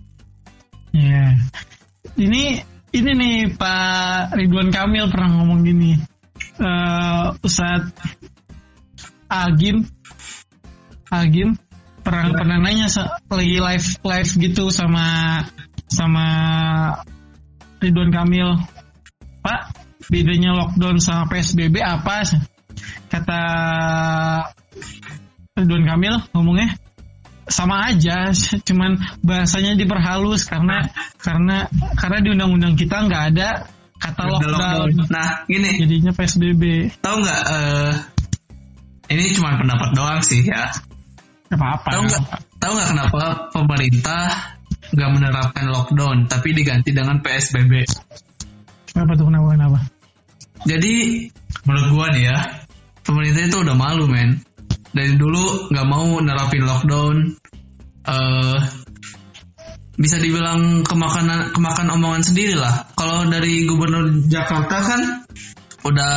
Iya. 0.96 1.36
Ini 2.16 2.44
ini 2.96 3.12
nih 3.13 3.38
Pak 3.60 4.34
Ridwan 4.39 4.72
Kamil 4.72 5.12
pernah 5.12 5.30
ngomong 5.36 5.68
gini. 5.68 6.00
Eh 6.60 7.25
Ustadz 7.44 7.92
Agim 9.28 9.84
Agim 11.12 11.60
pernah 12.01 12.32
pernah 12.34 12.58
nanya 12.63 12.88
lagi 13.30 13.58
live 13.60 13.88
live 14.01 14.32
gitu 14.39 14.72
sama 14.72 15.06
sama 15.92 16.25
Ridwan 17.84 18.12
Kamil. 18.12 18.50
Pak, 19.39 19.62
bedanya 20.12 20.51
lockdown 20.51 21.00
sama 21.00 21.32
PSBB 21.32 21.80
apa? 21.80 22.24
Kata 23.08 23.42
Ridwan 25.56 25.86
Kamil 25.88 26.16
ngomongnya 26.36 26.75
sama 27.50 27.89
aja, 27.91 28.29
cuman 28.68 28.98
bahasanya 29.25 29.75
diperhalus 29.75 30.46
karena 30.46 30.89
karena 31.20 31.68
karena 31.98 32.18
di 32.22 32.29
undang-undang 32.34 32.74
kita 32.77 33.06
nggak 33.06 33.24
ada 33.36 33.50
kata 34.00 34.22
Ada 34.24 34.32
lockdown. 34.32 34.89
Nah, 35.12 35.44
gini, 35.44 35.75
Jadinya 35.75 36.12
PSBB. 36.15 36.63
tahu 37.03 37.18
nggak? 37.20 37.41
eh 37.51 37.94
ini 39.10 39.34
cuma 39.36 39.58
pendapat 39.60 39.89
doang 39.98 40.22
sih 40.24 40.45
ya. 40.45 40.69
Apa-apa. 41.50 41.89
Tahu 41.89 42.02
nggak. 42.08 42.23
Tahu 42.62 42.71
nggak 42.78 42.89
kenapa 42.93 43.21
pemerintah 43.52 44.23
nggak 44.93 45.10
menerapkan 45.12 45.65
lockdown 45.69 46.30
tapi 46.30 46.54
diganti 46.54 46.93
dengan 46.93 47.19
PSBB? 47.19 47.89
Kenapa 48.93 49.12
tuh 49.17 49.26
kenapa 49.28 49.47
kenapa? 49.58 49.80
Jadi 50.65 51.26
menurut 51.65 51.88
gua 51.91 52.06
nih 52.13 52.23
ya, 52.30 52.38
pemerintah 53.02 53.41
itu 53.47 53.58
udah 53.63 53.76
malu 53.76 54.06
men. 54.06 54.43
Dari 54.89 55.13
dulu 55.15 55.69
nggak 55.69 55.88
mau 55.88 56.17
nerapin 56.21 56.65
lockdown. 56.65 57.17
eh 58.10 58.58
bisa 59.99 60.15
dibilang 60.15 60.82
kemakan 60.88 61.52
kemakan 61.52 61.88
omongan 61.91 62.23
sendiri 62.23 62.56
lah. 62.56 62.88
Kalau 62.95 63.28
dari 63.28 63.67
gubernur 63.67 64.08
Jakarta 64.32 64.80
kan 64.80 65.02
udah 65.84 66.15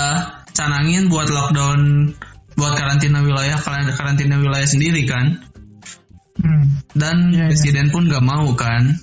canangin 0.54 1.10
buat 1.10 1.26
lockdown, 1.26 2.14
buat 2.54 2.72
karantina 2.78 3.20
wilayah 3.26 3.58
karantina 3.58 4.38
wilayah 4.38 4.64
sendiri 4.64 5.02
kan. 5.04 5.42
Hmm. 6.38 6.80
Dan 6.94 7.34
Iya, 7.34 7.44
iya. 7.44 7.48
presiden 7.50 7.90
pun 7.90 8.06
nggak 8.08 8.24
mau 8.24 8.46
kan 8.54 8.96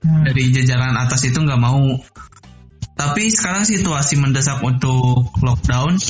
Hmm. 0.00 0.24
dari 0.24 0.48
jajaran 0.48 0.96
atas 0.96 1.28
itu 1.28 1.36
nggak 1.36 1.60
mau. 1.60 2.00
Tapi 2.96 3.28
sekarang 3.28 3.68
situasi 3.68 4.16
mendesak 4.16 4.64
untuk 4.64 5.28
lockdown 5.44 6.00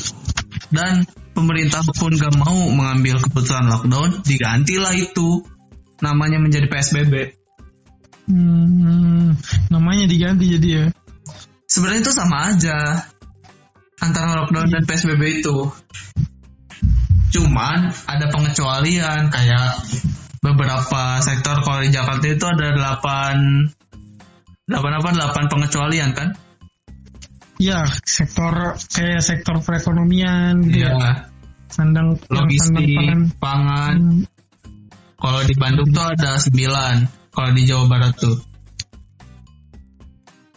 dan 0.71 1.03
pemerintah 1.31 1.81
pun 1.95 2.11
nggak 2.13 2.35
mau 2.39 2.69
mengambil 2.71 3.19
keputusan 3.23 3.67
lockdown, 3.67 4.23
digantilah 4.23 4.93
itu 4.95 5.43
namanya 6.03 6.41
menjadi 6.41 6.67
PSBB. 6.67 7.13
Hmm, 8.27 9.35
namanya 9.67 10.05
diganti 10.07 10.45
jadi 10.57 10.69
ya. 10.69 10.85
Sebenarnya 11.67 12.01
itu 12.03 12.13
sama 12.13 12.51
aja 12.51 13.07
antara 14.01 14.43
lockdown 14.43 14.69
dan 14.71 14.83
PSBB 14.83 15.43
itu. 15.43 15.71
Cuman 17.31 17.95
ada 18.11 18.27
pengecualian 18.27 19.31
kayak 19.31 19.79
beberapa 20.43 21.21
sektor 21.23 21.63
kalau 21.63 21.79
di 21.79 21.93
Jakarta 21.93 22.25
itu 22.27 22.43
ada 22.43 22.75
8 22.75 23.71
8 24.67 24.99
apa 24.99 25.09
8 25.15 25.51
pengecualian 25.51 26.11
kan? 26.11 26.35
Ya, 27.61 27.85
sektor 28.01 28.73
kayak 28.89 29.21
sektor 29.21 29.61
perekonomian 29.61 30.65
gitu 30.65 30.89
ya. 30.89 31.29
Sandang 31.69 32.17
logistik, 32.25 32.89
pangan. 32.97 33.21
pangan. 33.37 33.95
Hmm, 34.01 34.25
Kalau 35.21 35.41
di 35.45 35.53
Bandung 35.53 35.93
tuh 35.93 36.01
ada 36.01 36.41
9. 36.41 37.05
Kalau 37.31 37.49
di 37.53 37.61
Jawa 37.69 37.85
Barat 37.85 38.17
tuh. 38.17 38.37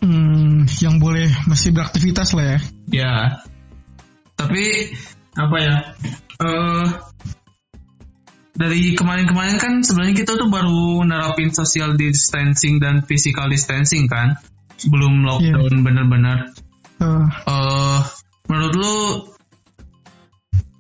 hmm, 0.05 0.69
yang 0.85 1.01
boleh 1.01 1.29
masih 1.45 1.77
beraktivitas 1.77 2.33
lah 2.33 2.57
ya. 2.57 2.59
Ya. 2.89 3.15
Tapi 4.41 4.93
apa 5.37 5.57
ya? 5.61 5.77
Eh 6.41 6.87
dari 8.55 8.95
kemarin-kemarin 8.95 9.57
kan 9.59 9.83
sebenarnya 9.85 10.15
kita 10.25 10.39
tuh 10.39 10.47
baru 10.47 11.03
nerapin 11.05 11.51
social 11.51 11.99
distancing 12.01 12.81
dan 12.81 13.05
physical 13.05 13.53
distancing 13.53 14.09
kan. 14.09 14.41
Sebelum 14.81 15.23
lockdown 15.23 15.85
bener-bener. 15.85 16.64
Eh, 17.05 17.25
eh 17.53 17.99
menurut 18.49 18.75
lu 18.77 18.95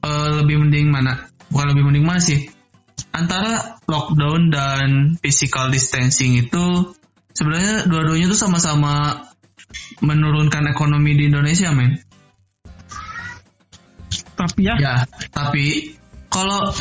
eh, 0.04 0.28
lebih 0.40 0.56
mending 0.64 0.88
mana? 0.88 1.28
Bukan 1.52 1.66
lebih 1.76 1.84
mending 1.84 2.04
mana 2.08 2.20
sih? 2.20 2.48
Antara 3.14 3.78
lockdown 3.86 4.50
dan 4.50 5.14
physical 5.20 5.70
distancing 5.70 6.34
itu 6.40 6.96
sebenarnya 7.30 7.86
dua-duanya 7.86 8.26
tuh 8.32 8.40
sama-sama 8.40 9.22
menurunkan 10.02 10.66
ekonomi 10.70 11.14
di 11.14 11.30
Indonesia, 11.30 11.70
men. 11.70 11.98
tapi 14.34 14.66
ya, 14.66 14.74
Ya, 14.82 14.94
tapi 15.30 15.94
kalau 16.26 16.74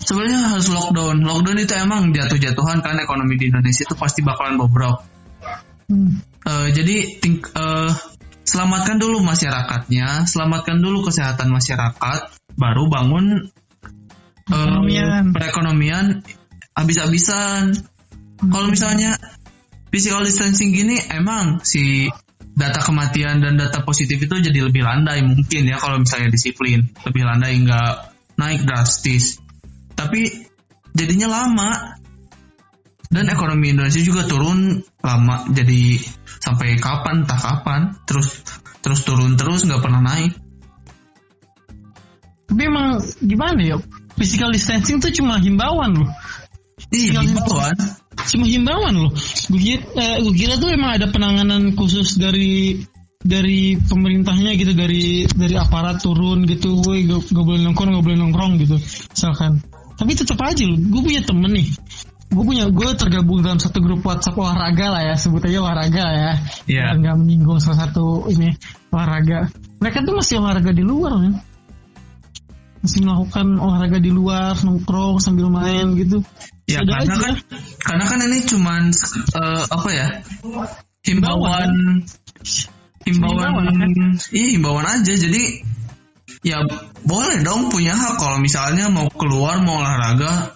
sebenarnya 0.00 0.56
harus 0.56 0.72
lockdown. 0.72 1.20
Lockdown 1.20 1.58
itu 1.60 1.72
emang 1.76 2.12
jatuh-jatuhan 2.16 2.80
kan 2.80 2.96
ekonomi 2.96 3.36
di 3.36 3.52
Indonesia 3.52 3.84
itu 3.84 3.96
pasti 3.96 4.24
bakalan 4.24 4.56
bobrok. 4.56 5.04
hmm, 5.88 6.32
Eh, 6.44 6.68
jadi 6.76 6.96
ting- 7.24 7.40
eh, 7.40 7.90
selamatkan 8.44 9.00
dulu 9.00 9.24
masyarakatnya, 9.24 10.28
selamatkan 10.28 10.78
dulu 10.78 11.04
kesehatan 11.08 11.48
masyarakat, 11.50 12.20
baru 12.54 12.84
bangun 12.92 13.50
eh, 14.48 14.54
Perekonomian. 14.54 15.24
perekonomian 15.32 16.06
habis-habisan. 16.76 17.72
Kalau 18.44 18.68
misalnya 18.68 19.16
physical 19.88 20.20
distancing 20.22 20.76
gini, 20.76 21.00
emang 21.08 21.64
si 21.64 22.12
data 22.54 22.84
kematian 22.84 23.42
dan 23.42 23.58
data 23.58 23.82
positif 23.82 24.20
itu 24.20 24.34
jadi 24.38 24.70
lebih 24.70 24.86
landai 24.86 25.26
mungkin 25.26 25.66
ya 25.66 25.80
kalau 25.80 25.98
misalnya 25.98 26.30
disiplin, 26.30 26.86
lebih 27.02 27.22
landai 27.24 27.56
nggak 27.58 27.92
naik 28.38 28.62
drastis. 28.68 29.40
Tapi 29.96 30.46
jadinya 30.94 31.42
lama 31.42 31.98
dan 33.14 33.30
ekonomi 33.30 33.70
Indonesia 33.70 34.02
juga 34.02 34.26
turun 34.26 34.82
lama 35.00 35.46
jadi 35.54 36.02
sampai 36.42 36.74
kapan 36.82 37.22
entah 37.22 37.38
kapan 37.38 37.80
terus 38.02 38.42
terus 38.82 39.06
turun 39.06 39.38
terus 39.38 39.62
nggak 39.62 39.80
pernah 39.80 40.02
naik 40.02 40.34
tapi 42.54 42.70
emang 42.70 43.02
gimana 43.18 43.60
ya? 43.66 43.76
Physical 44.14 44.54
distancing 44.54 45.02
tuh 45.02 45.10
cuma 45.10 45.42
himbauan 45.42 45.90
loh. 45.90 46.10
iya 46.94 47.18
himbauan 47.18 47.74
cuma 48.30 48.46
himbauan 48.46 48.94
loh. 48.94 49.12
Gue 49.50 49.58
kira, 49.58 49.82
eh, 49.98 50.16
gue 50.22 50.34
kira 50.38 50.54
tuh 50.62 50.70
emang 50.70 50.94
ada 50.94 51.10
penanganan 51.10 51.74
khusus 51.74 52.14
dari 52.14 52.78
dari 53.18 53.74
pemerintahnya 53.74 54.54
gitu 54.54 54.70
dari 54.70 55.26
dari 55.26 55.58
aparat 55.58 55.98
turun 55.98 56.46
gitu 56.46 56.78
gue 56.78 57.08
gak, 57.10 57.26
gak 57.32 57.42
boleh 57.42 57.60
nongkrong 57.64 57.96
gak 57.96 58.04
boleh 58.04 58.18
nongkrong 58.20 58.60
gitu 58.60 58.76
misalkan 59.16 59.64
tapi 59.96 60.12
tetap 60.12 60.36
aja 60.44 60.60
loh 60.68 60.76
gue 60.76 61.00
punya 61.00 61.24
temen 61.24 61.56
nih 61.56 61.72
gue 62.34 62.44
punya 62.44 62.66
gue 62.66 62.88
tergabung 62.98 63.40
dalam 63.46 63.62
satu 63.62 63.78
grup 63.78 64.02
WhatsApp 64.02 64.34
olahraga 64.34 64.86
lah 64.90 65.02
ya 65.06 65.14
sebut 65.14 65.46
aja 65.46 65.58
olahraga 65.62 66.02
lah 66.02 66.16
ya. 66.18 66.32
Biar 66.66 66.98
nggak 66.98 67.16
menyinggung 67.22 67.62
salah 67.62 67.86
satu 67.86 68.26
ini 68.28 68.50
olahraga. 68.90 69.48
Mereka 69.78 70.02
tuh 70.02 70.14
masih 70.18 70.42
olahraga 70.42 70.74
di 70.74 70.82
luar 70.82 71.14
kan 71.22 71.34
masih 72.84 73.00
melakukan 73.00 73.46
olahraga 73.56 73.96
di 73.96 74.12
luar 74.12 74.60
nongkrong 74.60 75.16
sambil 75.16 75.48
main 75.48 75.96
gitu. 75.96 76.20
Ya 76.68 76.84
Ada 76.84 77.00
karena 77.00 77.14
aja. 77.16 77.22
kan 77.24 77.34
karena 77.80 78.04
kan 78.04 78.18
ini 78.28 78.38
cuman 78.44 78.82
eh, 79.40 79.64
apa 79.72 79.88
ya? 79.94 80.06
Himbauan 81.04 81.70
himbauan 83.04 83.52
Himbauan, 83.68 84.16
iya 84.32 84.46
himbauan 84.56 84.86
aja. 84.88 85.12
Jadi 85.16 85.64
ya 86.44 86.60
boleh 87.04 87.40
dong 87.40 87.72
punya 87.72 87.96
hak 87.96 88.20
kalau 88.20 88.36
misalnya 88.40 88.92
mau 88.92 89.08
keluar 89.12 89.64
mau 89.64 89.80
olahraga 89.80 90.53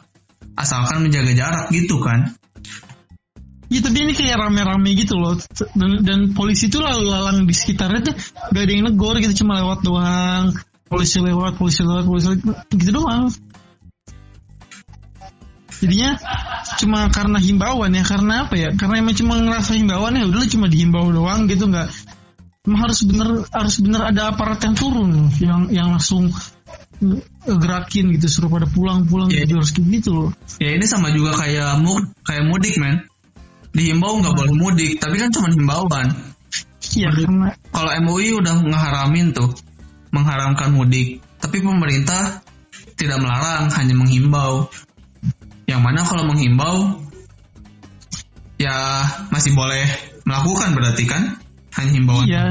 asalkan 0.59 1.07
menjaga 1.07 1.33
jarak 1.39 1.65
gitu 1.71 2.03
kan. 2.03 2.35
Ya 3.69 3.85
tapi 3.85 4.01
ini 4.01 4.17
kayak 4.17 4.41
rame-rame 4.41 4.97
gitu 4.97 5.21
loh. 5.21 5.37
Dan, 5.77 6.01
dan 6.01 6.19
polisi 6.33 6.73
tuh 6.73 6.81
lalu 6.81 7.05
lalang 7.05 7.45
di 7.45 7.53
sekitarnya 7.53 8.01
tuh 8.01 8.15
gak 8.49 8.63
ada 8.65 8.73
yang 8.73 8.89
negor 8.89 9.21
gitu 9.21 9.45
cuma 9.45 9.61
lewat 9.61 9.85
doang. 9.85 10.57
Polisi 10.89 11.21
lewat 11.21 11.61
polisi 11.61 11.85
lewat 11.85 12.05
polisi 12.09 12.27
lewat 12.33 12.65
gitu 12.73 12.91
doang. 12.97 13.29
Jadinya 15.79 16.19
cuma 16.81 17.07
karena 17.13 17.39
himbauan 17.39 17.93
ya 17.93 18.03
karena 18.03 18.49
apa 18.49 18.57
ya? 18.57 18.71
Karena 18.73 19.05
emang 19.05 19.15
cuma 19.15 19.37
ngerasa 19.37 19.77
himbauan 19.77 20.17
ya 20.17 20.25
udah 20.27 20.49
cuma 20.49 20.67
dihimbau 20.67 21.13
doang 21.13 21.45
gitu 21.47 21.69
nggak. 21.69 21.89
Harus 22.69 23.05
bener 23.05 23.45
harus 23.53 23.77
bener 23.85 24.01
ada 24.01 24.33
aparat 24.33 24.65
yang 24.65 24.75
turun 24.75 25.29
yang 25.39 25.69
yang 25.69 25.89
langsung 25.93 26.33
gerakin 27.47 28.11
gitu 28.13 28.27
suruh 28.27 28.51
pada 28.51 28.67
pulang-pulang 28.67 29.31
Iya. 29.31 29.47
gitu 29.47 29.53
harus 29.63 29.73
gitu 29.73 30.11
loh 30.11 30.31
Ya 30.59 30.75
ini 30.75 30.85
sama 30.85 31.15
juga 31.15 31.39
kayak 31.39 31.79
mu 31.79 31.95
kayak 32.27 32.45
mudik 32.51 32.75
men. 32.77 33.07
Dihimbau 33.71 34.19
nggak 34.19 34.35
boleh 34.35 34.55
mudik 34.59 34.99
tapi 34.99 35.17
kan 35.17 35.31
cuma 35.31 35.49
himbauan. 35.53 36.09
iya 36.97 37.09
karena 37.15 37.55
Kalau 37.71 37.91
MUI 38.03 38.35
udah 38.35 38.55
ngeharamin 38.65 39.31
tuh 39.31 39.55
mengharamkan 40.11 40.75
mudik 40.75 41.23
tapi 41.39 41.63
pemerintah 41.63 42.43
tidak 42.99 43.23
melarang 43.23 43.71
hanya 43.71 43.95
menghimbau. 43.95 44.67
Yang 45.71 45.81
mana 45.85 46.01
kalau 46.03 46.25
menghimbau 46.27 46.99
ya 48.59 49.07
masih 49.31 49.55
boleh 49.55 49.87
melakukan 50.27 50.75
berarti 50.75 51.05
kan 51.07 51.23
hanya 51.79 51.91
himbauan 51.95 52.27
Iya. 52.27 52.45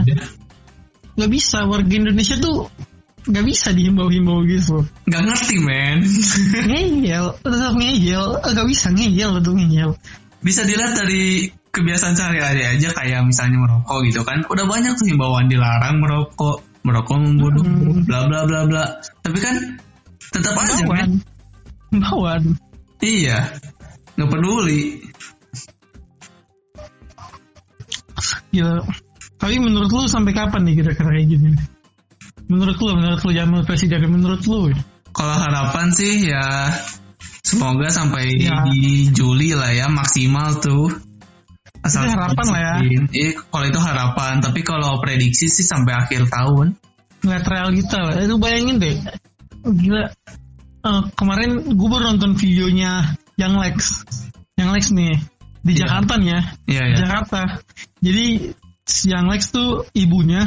nggak 1.19 1.31
bisa 1.33 1.67
warga 1.67 1.91
Indonesia 1.91 2.39
tuh 2.39 2.71
nggak 3.27 3.45
bisa 3.45 3.75
dihimbau-himbau 3.75 4.43
gitu. 4.47 4.87
Nggak 5.07 5.23
ngerti 5.27 5.55
men. 5.59 5.97
Ngeyel 6.71 7.25
tetap 7.43 7.73
ngeyel. 7.75 8.25
Nggak 8.39 8.67
bisa 8.67 8.87
ngeyel 8.95 9.31
tuh 9.43 9.53
ngeyel. 9.55 9.91
Bisa 10.39 10.63
dilihat 10.63 10.95
dari 10.95 11.51
kebiasaan 11.75 12.15
sehari-hari 12.15 12.63
aja 12.63 12.89
kayak 12.95 13.27
misalnya 13.27 13.59
merokok 13.59 13.99
gitu 14.07 14.21
kan. 14.23 14.41
Udah 14.47 14.65
banyak 14.65 14.95
tuh 14.95 15.05
himbauan 15.11 15.51
dilarang 15.51 15.99
merokok. 15.99 16.63
Merokok 16.87 17.17
membunuh 17.19 17.63
Hmm. 17.67 18.07
bla 18.07 18.31
bla 18.31 18.47
bla 18.47 18.63
bla. 18.63 18.83
Tapi 19.19 19.37
kan 19.43 19.55
tetap 20.31 20.55
aja 20.55 20.87
men. 20.87 21.19
Bawaan. 21.91 22.55
Iya. 23.03 23.51
Nggak 24.15 24.29
peduli. 24.31 25.03
Gila. 28.55 28.81
Tapi 29.37 29.55
menurut 29.61 29.91
lu 29.93 30.07
sampai 30.09 30.33
kapan 30.33 30.65
nih 30.65 30.81
kira-kira 30.81 31.11
kayak 31.13 31.27
gini? 31.29 31.51
Menurut 32.47 32.77
lu, 32.79 32.91
menurut 32.95 33.19
lu, 33.21 33.29
jangan 33.35 33.49
menurut 33.51 33.67
presiden, 33.67 33.99
menurut 34.07 34.43
lu. 34.47 34.71
kalau 35.11 35.35
harapan 35.35 35.91
sih 35.91 36.29
ya 36.29 36.71
semoga 37.41 37.89
sampai 37.89 38.37
Ya. 38.37 38.63
di 38.69 39.09
Juli 39.09 39.51
lah 39.57 39.73
ya 39.73 39.87
maksimal 39.89 40.61
tuh 40.61 40.93
Itu 41.77 41.97
harapan 42.03 42.45
lah 42.51 42.59
ya. 42.59 42.73
Iya, 43.09 43.29
kalau 43.47 43.65
itu 43.65 43.79
harapan 43.79 44.33
tapi 44.39 44.59
kalau 44.61 44.99
prediksi 44.99 45.47
sih 45.47 45.63
sampai 45.63 45.95
akhir 45.95 46.27
tahun 46.27 46.75
Ngeliat 47.23 47.45
realita 47.49 47.97
lah. 47.97 48.15
Itu 48.21 48.37
bayangin 48.37 48.77
deh. 48.77 48.93
Gila. 49.65 50.05
Eh, 50.85 51.01
kemarin 51.17 51.65
gue 51.65 51.87
baru 51.89 52.13
nonton 52.13 52.37
videonya 52.37 53.15
yang 53.39 53.57
Lex. 53.57 54.05
Yang 54.53 54.69
Lex 54.69 54.83
nih. 54.93 55.15
Di 55.65 55.73
Iya. 55.73 55.79
Jakarta 55.87 56.13
nih 56.21 56.29
ya. 56.29 56.41
iya 56.69 56.81
Di 56.85 56.93
ya 56.93 56.97
Jakarta. 57.01 57.41
Jadi 58.05 58.25
si 58.85 59.05
yang 59.09 59.25
Lex 59.27 59.49
tuh 59.49 59.81
ibunya 59.97 60.45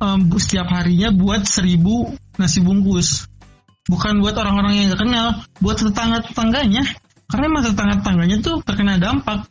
em, 0.00 0.20
setiap 0.40 0.68
harinya 0.72 1.12
buat 1.12 1.44
seribu 1.44 2.16
nasi 2.40 2.64
bungkus. 2.64 3.28
Bukan 3.88 4.24
buat 4.24 4.36
orang-orang 4.38 4.72
yang 4.76 4.86
gak 4.94 5.02
kenal, 5.04 5.28
buat 5.60 5.76
tetangga-tetangganya. 5.80 6.84
Karena 7.30 7.44
emang 7.46 7.64
tetangga-tetangganya 7.68 8.36
tuh 8.42 8.56
terkena 8.64 8.96
dampak. 8.96 9.46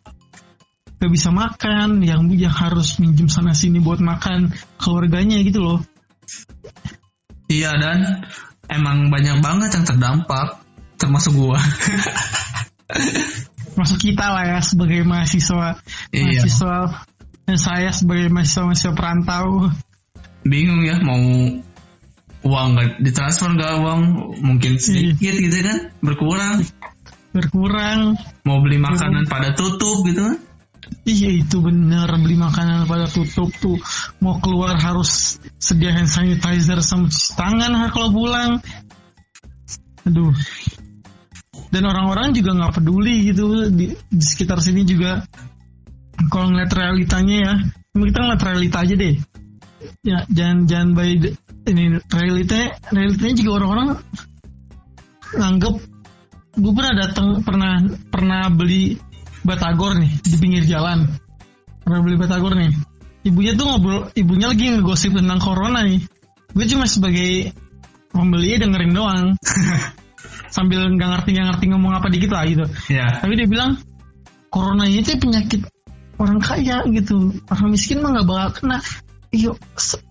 Gak 1.00 1.12
bisa 1.12 1.32
makan, 1.32 2.04
yang 2.04 2.28
yang 2.34 2.52
harus 2.52 3.00
minjem 3.00 3.32
sana 3.32 3.56
sini 3.56 3.80
buat 3.80 4.04
makan 4.04 4.52
keluarganya 4.76 5.40
gitu 5.46 5.64
loh. 5.64 5.80
Iya 7.50 7.74
dan 7.82 8.30
emang 8.70 9.10
banyak 9.10 9.42
banget 9.42 9.74
yang 9.74 9.86
terdampak 9.88 10.62
termasuk 11.02 11.34
gua. 11.34 11.58
Masuk 13.80 14.02
kita 14.02 14.28
lah 14.30 14.44
ya 14.46 14.60
sebagai 14.60 15.08
mahasiswa, 15.08 15.80
Iya. 16.12 16.44
mahasiswa 16.44 17.08
dan 17.48 17.58
saya 17.58 17.90
sebagai 17.96 18.28
mahasiswa-mahasiswa 18.30 18.94
perantau. 18.94 19.72
Bingung 20.50 20.82
ya 20.82 20.98
mau 21.06 21.22
uang 22.40 22.68
nggak 22.74 23.06
ditransfer 23.06 23.54
nggak 23.54 23.74
uang 23.86 24.02
mungkin 24.42 24.82
sedikit 24.82 25.36
gitu 25.38 25.58
kan 25.62 25.78
berkurang 26.02 26.66
Berkurang, 27.30 28.18
mau 28.42 28.58
beli 28.58 28.82
makanan 28.82 29.30
pada 29.30 29.54
tutup 29.54 30.02
gitu 30.02 30.34
kan 30.34 30.38
Iya 31.06 31.46
itu 31.46 31.62
bener 31.62 32.10
beli 32.18 32.34
makanan 32.34 32.90
pada 32.90 33.06
tutup 33.06 33.54
tuh 33.62 33.78
mau 34.18 34.42
keluar 34.42 34.74
harus 34.82 35.38
sedia 35.62 35.94
hand 35.94 36.10
sanitizer 36.10 36.82
sama 36.82 37.06
cuci 37.10 37.38
tangan 37.38 37.94
kalau 37.94 38.10
pulang. 38.10 38.52
Aduh. 40.10 40.34
Dan 41.70 41.86
orang-orang 41.86 42.34
juga 42.34 42.58
nggak 42.58 42.82
peduli 42.82 43.30
gitu 43.30 43.70
di, 43.70 43.94
di 43.94 44.24
sekitar 44.26 44.58
sini 44.58 44.82
juga. 44.82 45.22
Kalau 46.34 46.50
ngeliat 46.50 46.74
realitanya 46.74 47.36
ya, 47.38 47.54
kita 47.94 48.20
ngeliat 48.26 48.42
realita 48.42 48.78
aja 48.82 48.96
deh. 48.98 49.16
Ya 50.06 50.26
jangan 50.30 50.58
jangan 50.70 50.90
by 50.96 51.10
the- 51.20 51.36
ini 51.70 52.02
realitanya 52.10 52.78
realitanya 52.90 53.36
juga 53.38 53.52
orang-orang 53.62 53.90
nganggep 55.38 55.76
gue 56.60 56.74
pernah 56.74 56.94
datang 56.98 57.28
pernah 57.46 57.74
pernah 58.10 58.42
beli 58.50 58.98
batagor 59.46 59.96
nih 59.96 60.12
di 60.26 60.36
pinggir 60.38 60.64
jalan. 60.66 61.08
Pernah 61.86 62.00
beli 62.04 62.18
batagor 62.20 62.54
nih. 62.58 62.72
Ibunya 63.28 63.54
tuh 63.56 63.66
ngobrol 63.68 64.10
ibunya 64.16 64.48
lagi 64.52 64.72
ngegosip 64.72 65.16
tentang 65.16 65.40
corona 65.40 65.86
nih. 65.86 66.02
Gue 66.52 66.66
cuma 66.66 66.90
sebagai 66.90 67.54
pembeli 68.10 68.58
dengerin 68.58 68.94
doang. 68.96 69.26
Sambil 70.56 70.90
nggak 70.98 71.10
ngerti 71.14 71.30
nggak 71.38 71.48
ngerti 71.54 71.66
ngomong 71.70 71.94
apa 71.94 72.08
dikit 72.10 72.32
lah 72.34 72.44
gitu. 72.50 72.66
Ya 72.90 73.22
tapi 73.22 73.38
dia 73.38 73.48
bilang 73.48 73.78
corona 74.50 74.90
itu 74.90 75.14
penyakit 75.16 75.62
orang 76.20 76.42
kaya 76.42 76.84
gitu. 76.90 77.32
Orang 77.48 77.70
miskin 77.72 78.02
mah 78.02 78.18
nggak 78.18 78.28
bakal 78.28 78.50
kena 78.60 78.78
iya 79.30 79.52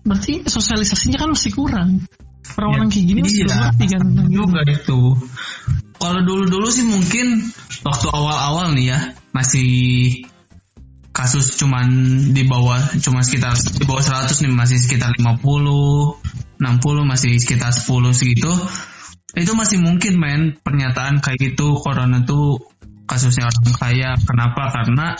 berarti 0.07 0.47
sosialisasinya 0.47 1.17
kan 1.19 1.29
masih 1.35 1.51
kurang. 1.51 1.89
Orang-orang 2.55 2.89
kayak 2.89 3.05
gini 3.05 3.19
masih 3.21 3.45
iya 3.45 3.55
ngerti 3.55 3.85
kan. 3.93 4.01
gitu. 4.09 4.21
juga 4.31 4.61
itu. 4.65 4.99
Kalau 5.99 6.21
dulu 6.23 6.43
dulu 6.47 6.67
sih 6.71 6.87
mungkin 6.87 7.51
waktu 7.83 8.07
awal-awal 8.09 8.71
nih 8.73 8.95
ya 8.95 8.99
masih 9.35 9.69
kasus 11.11 11.59
cuman 11.59 11.87
di 12.31 12.47
bawah 12.47 12.79
cuma 13.03 13.19
sekitar 13.19 13.51
di 13.59 13.83
bawah 13.83 13.99
100 13.99 14.31
nih 14.39 14.55
masih 14.55 14.77
sekitar 14.79 15.11
50 15.19 15.43
60 15.43 17.11
masih 17.11 17.35
sekitar 17.39 17.75
10 17.75 18.15
segitu. 18.15 18.51
Itu 19.35 19.53
masih 19.53 19.77
mungkin 19.83 20.17
men 20.17 20.41
pernyataan 20.63 21.21
kayak 21.21 21.37
gitu 21.53 21.77
corona 21.77 22.25
tuh 22.25 22.57
kasusnya 23.09 23.49
orang 23.49 23.73
kaya 23.73 24.09
kenapa 24.21 24.69
karena 24.69 25.17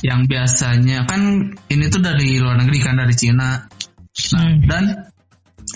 yang 0.00 0.24
biasanya 0.24 1.04
kan 1.04 1.52
ini 1.68 1.84
tuh 1.92 2.00
dari 2.00 2.40
luar 2.40 2.56
negeri 2.56 2.78
kan 2.80 2.96
dari 2.96 3.12
Cina 3.12 3.68
Hmm. 4.18 4.66
dan 4.66 4.84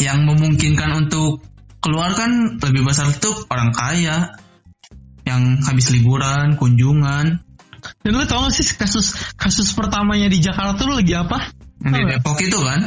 yang 0.02 0.26
memungkinkan 0.26 1.06
untuk 1.06 1.46
keluar 1.78 2.10
kan 2.18 2.58
lebih 2.58 2.82
besar 2.82 3.06
itu 3.06 3.30
orang 3.46 3.70
kaya 3.70 4.34
yang 5.22 5.62
habis 5.62 5.94
liburan, 5.94 6.58
kunjungan. 6.58 7.38
Dan 8.02 8.10
lu 8.14 8.26
tau 8.26 8.46
gak 8.46 8.54
sih 8.54 8.66
kasus 8.74 9.14
kasus 9.38 9.70
pertamanya 9.74 10.26
di 10.26 10.42
Jakarta 10.42 10.74
tuh 10.74 10.98
lagi 10.98 11.14
apa? 11.14 11.54
Yang 11.82 11.92
di? 11.94 12.10
Depok 12.18 12.38
itu 12.42 12.58
kan? 12.58 12.80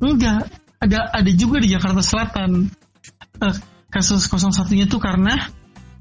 Enggak, 0.00 0.48
ada 0.80 0.98
ada 1.12 1.30
juga 1.36 1.60
di 1.60 1.68
Jakarta 1.72 2.00
Selatan. 2.00 2.72
Eh, 3.40 3.56
kasus 3.92 4.28
01-nya 4.28 4.88
tuh 4.88 5.00
karena 5.00 5.48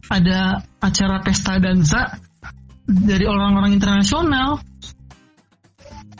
ada 0.09 0.65
acara 0.81 1.21
pesta 1.21 1.61
dansa 1.61 2.17
dari 2.89 3.29
orang-orang 3.29 3.77
internasional. 3.77 4.57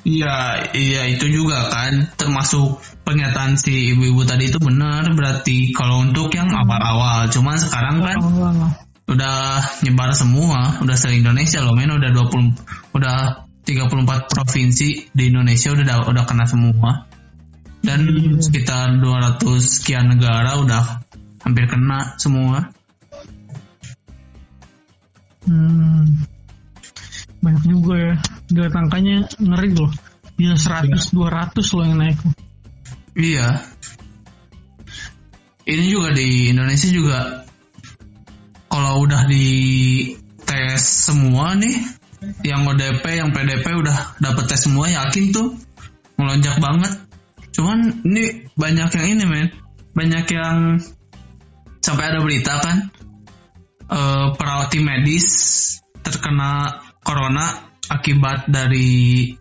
Iya, 0.05 0.71
iya 0.71 1.11
itu 1.11 1.27
juga 1.27 1.67
kan 1.67 2.07
termasuk 2.15 2.79
pernyataan 3.03 3.59
si 3.59 3.91
ibu-ibu 3.91 4.23
tadi 4.23 4.47
itu 4.47 4.57
benar 4.61 5.03
berarti 5.11 5.75
kalau 5.75 6.07
untuk 6.07 6.31
yang 6.31 6.47
awal-awal. 6.55 7.27
Cuman 7.27 7.59
sekarang 7.59 7.99
kan 7.99 8.17
udah 9.09 9.59
nyebar 9.83 10.15
semua, 10.15 10.79
udah 10.79 10.95
se 10.95 11.11
Indonesia 11.11 11.59
loh, 11.59 11.75
men 11.75 11.91
udah 11.91 12.13
20 12.15 12.95
udah 12.95 13.17
34 13.67 14.31
provinsi 14.31 15.11
di 15.11 15.23
Indonesia 15.27 15.75
udah 15.75 16.07
udah 16.07 16.23
kena 16.23 16.45
semua. 16.47 17.09
Dan 17.79 18.07
Iya. 18.07 18.39
sekitar 18.43 18.99
200 19.03 19.79
sekian 19.81 20.11
negara 20.15 20.59
udah 20.59 21.03
hampir 21.43 21.67
kena 21.67 22.15
semua. 22.19 22.71
Hmm. 25.47 26.25
Banyak 27.39 27.63
juga 27.67 27.93
ya. 27.95 28.15
Gila 28.51 28.69
angkanya 28.75 29.27
ngeri 29.39 29.71
loh. 29.71 29.91
Bisa 30.35 30.55
100, 30.83 31.11
200 31.15 31.75
loh 31.75 31.83
yang 31.83 31.97
naik. 31.99 32.19
Iya. 33.15 33.47
Ini 35.69 35.85
juga 35.85 36.09
di 36.15 36.49
Indonesia 36.49 36.89
juga 36.89 37.19
kalau 38.69 39.05
udah 39.05 39.27
di 39.29 39.47
tes 40.45 40.81
semua 40.81 41.53
nih, 41.53 41.77
yang 42.41 42.65
ODP, 42.65 43.03
yang 43.21 43.29
PDP 43.29 43.65
udah 43.77 44.17
dapet 44.17 44.45
tes 44.49 44.65
semua 44.65 44.89
yakin 44.89 45.29
tuh 45.29 45.55
melonjak 46.17 46.57
banget. 46.57 46.93
Cuman 47.53 48.01
ini 48.07 48.49
banyak 48.55 48.89
yang 48.97 49.07
ini 49.13 49.23
men, 49.27 49.47
banyak 49.93 50.25
yang 50.31 50.79
sampai 51.79 52.05
ada 52.11 52.19
berita 52.21 52.59
kan 52.59 52.91
eh 53.89 54.27
perawat 54.37 54.71
medis 54.79 55.27
terkena 56.05 56.81
corona 57.01 57.73
akibat 57.89 58.45
dari 58.45 59.33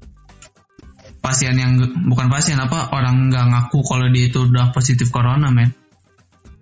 pasien 1.20 1.54
yang 1.60 1.76
bukan 2.08 2.32
pasien 2.32 2.56
apa 2.56 2.88
orang 2.96 3.28
nggak 3.28 3.46
ngaku 3.52 3.78
kalau 3.84 4.08
dia 4.08 4.32
itu 4.32 4.48
udah 4.48 4.72
positif 4.72 5.12
corona 5.12 5.52
men 5.52 5.68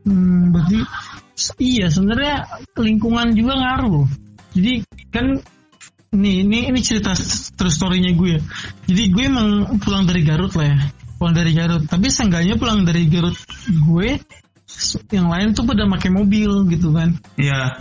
Hmm, 0.06 0.54
berarti 0.54 0.86
iya 1.58 1.90
sebenarnya 1.90 2.46
lingkungan 2.78 3.34
juga 3.34 3.58
ngaruh. 3.58 4.06
Jadi 4.54 4.86
kan 5.10 5.42
nih 6.14 6.46
ini 6.46 6.70
ini 6.70 6.80
cerita 6.80 7.12
terus 7.58 7.74
storynya 7.74 8.14
gue. 8.14 8.38
ya. 8.38 8.40
Jadi 8.86 9.02
gue 9.10 9.24
emang 9.26 9.66
pulang 9.82 10.06
dari 10.06 10.22
Garut 10.22 10.54
lah 10.54 10.70
ya, 10.70 10.78
pulang 11.18 11.34
dari 11.34 11.52
Garut. 11.58 11.82
Tapi 11.90 12.06
seenggaknya 12.06 12.54
pulang 12.54 12.86
dari 12.86 13.10
Garut 13.10 13.34
gue 13.66 14.22
yang 15.08 15.30
lain 15.30 15.54
tuh 15.54 15.64
pada 15.64 15.86
pakai 15.86 16.10
mobil 16.10 16.66
gitu 16.68 16.90
kan. 16.92 17.14
ya 17.38 17.78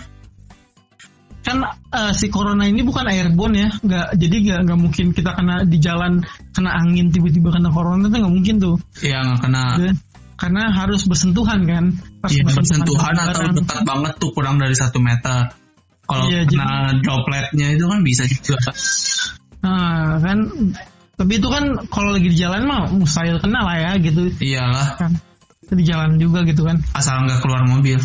Kan 1.45 1.61
eh, 1.93 2.09
si 2.17 2.33
corona 2.33 2.65
ini 2.65 2.81
bukan 2.81 3.05
airborne 3.05 3.53
ya, 3.53 3.69
nggak 3.69 4.17
jadi 4.17 4.35
nggak 4.41 4.59
nggak 4.65 4.79
mungkin 4.81 5.05
kita 5.13 5.37
kena 5.37 5.61
di 5.61 5.77
jalan 5.77 6.25
kena 6.49 6.73
angin 6.73 7.13
tiba-tiba 7.13 7.53
kena 7.53 7.69
corona 7.69 8.09
itu 8.09 8.17
nggak 8.17 8.33
mungkin 8.33 8.55
tuh. 8.57 8.75
ya 9.05 9.21
nggak 9.21 9.39
kena 9.45 9.63
Ya. 9.77 9.91
Karena 10.35 10.67
harus 10.67 11.07
bersentuhan 11.07 11.63
kan. 11.63 11.95
Pas 12.19 12.27
Iya, 12.27 12.43
bersentuhan 12.43 13.15
atau 13.15 13.39
barang. 13.39 13.55
dekat 13.55 13.81
banget 13.87 14.13
tuh 14.19 14.29
kurang 14.35 14.59
dari 14.59 14.75
satu 14.75 14.99
meter 14.99 15.47
kalau 16.03 16.27
Iya, 16.27 16.43
kena 16.49 16.91
dropletnya 16.99 17.67
itu 17.71 17.85
kan 17.87 17.99
bisa 18.01 18.25
juga 18.27 18.57
Nah, 19.63 20.19
kan 20.21 20.37
tapi 21.15 21.39
itu 21.39 21.47
kan 21.47 21.63
kalau 21.87 22.11
lagi 22.11 22.27
di 22.27 22.37
jalan 22.37 22.67
mah 22.67 22.89
mustahil 22.91 23.39
kena 23.39 23.63
lah 23.63 23.77
ya 23.79 23.91
gitu 24.01 24.27
iyalah 24.43 24.97
kan. 24.99 25.13
Di 25.71 25.83
jalan 25.83 26.21
juga 26.21 26.45
gitu 26.45 26.63
kan. 26.65 26.81
asal 26.93 27.25
nggak 27.25 27.41
keluar 27.41 27.65
mobil. 27.65 27.97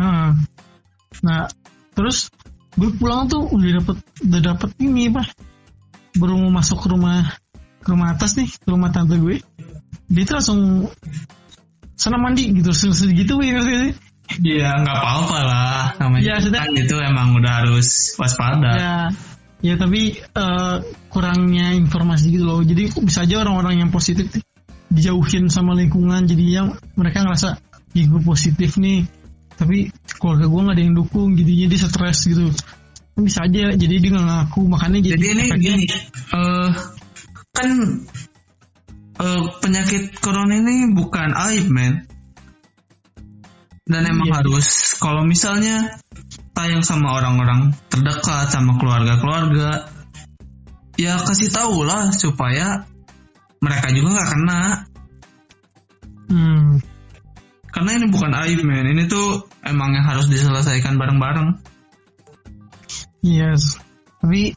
Nah, 0.00 0.32
nah 1.20 1.44
terus 1.92 2.32
gue 2.78 2.88
pulang 2.96 3.28
tuh 3.28 3.44
udah 3.50 3.82
dapet 3.82 3.96
udah 4.24 4.40
dapet 4.40 4.70
ini 4.80 5.12
pak. 5.12 5.28
Baru 6.16 6.40
mau 6.40 6.50
masuk 6.60 6.80
ke 6.82 6.88
rumah 6.90 7.26
ke 7.80 7.88
rumah 7.92 8.12
atas 8.16 8.36
nih 8.36 8.48
ke 8.48 8.68
rumah 8.68 8.88
tante 8.90 9.20
gue. 9.20 9.40
Dia 10.10 10.22
tuh 10.26 10.34
langsung 10.40 10.60
sana 11.94 12.16
mandi 12.16 12.48
gitu 12.56 12.72
langsung 12.72 13.12
gitu 13.12 13.34
sih. 13.44 13.92
Iya 14.40 14.78
nggak 14.80 14.96
apa-apa 14.96 15.38
lah. 15.42 15.82
Namanya 15.98 16.22
Iya, 16.22 16.34
sudah. 16.38 16.60
kan 16.64 16.70
itu 16.78 16.96
emang 17.02 17.34
udah 17.34 17.52
harus 17.62 18.14
waspada. 18.16 18.70
Ya 18.78 18.96
ya 19.60 19.74
tapi 19.76 20.16
eh, 20.16 20.76
kurangnya 21.12 21.76
informasi 21.76 22.32
gitu 22.32 22.44
loh. 22.46 22.62
Jadi 22.64 22.94
bisa 23.04 23.26
aja 23.26 23.42
orang-orang 23.44 23.84
yang 23.84 23.90
positif 23.92 24.30
nih, 24.32 24.44
dijauhin 24.90 25.46
sama 25.46 25.78
lingkungan 25.78 26.26
jadi 26.26 26.44
yang 26.62 26.68
mereka 26.98 27.22
ngerasa 27.22 27.62
ih 27.94 28.06
gue 28.06 28.22
positif 28.22 28.78
nih 28.78 29.06
tapi 29.54 29.90
keluarga 30.18 30.46
gue 30.50 30.60
nggak 30.66 30.76
ada 30.76 30.82
yang 30.82 30.94
dukung 30.96 31.38
jadinya 31.38 31.66
dia 31.70 31.78
stres 31.78 32.18
gitu 32.26 32.50
bisa 33.20 33.44
aja 33.44 33.76
jadi 33.76 33.94
dia 34.00 34.10
nggak 34.16 34.26
ngaku 34.26 34.60
makanya 34.66 34.98
jadi, 35.12 35.20
Jadi 35.20 35.26
ini 35.36 35.44
gini, 35.60 35.86
eh 36.32 36.70
kan 37.52 37.68
eh, 39.20 39.42
penyakit 39.60 40.16
corona 40.24 40.56
ini 40.56 40.96
bukan 40.96 41.30
aib, 41.50 41.68
men. 41.68 42.08
Dan 43.90 44.06
emang 44.06 44.30
Iya. 44.30 44.36
harus 44.40 44.96
kalau 45.02 45.26
misalnya 45.26 45.98
tayang 46.54 46.86
sama 46.86 47.18
orang-orang 47.18 47.74
terdekat, 47.90 48.48
sama 48.54 48.78
keluarga-keluarga, 48.78 49.90
ya 50.94 51.18
kasih 51.20 51.50
tahu 51.50 51.82
lah 51.82 52.14
supaya 52.14 52.86
mereka 53.60 53.86
juga 53.92 54.08
nggak 54.16 54.30
kena. 54.32 54.60
hmm, 56.32 56.68
Karena 57.70 57.90
ini 57.96 58.06
bukan 58.10 58.32
aib, 58.44 58.60
men. 58.66 58.86
Ini 58.88 59.04
tuh 59.06 59.46
emang 59.62 59.94
yang 59.94 60.04
harus 60.04 60.26
diselesaikan 60.26 60.96
bareng-bareng. 60.96 61.60
yes 63.20 63.76
tapi 64.20 64.56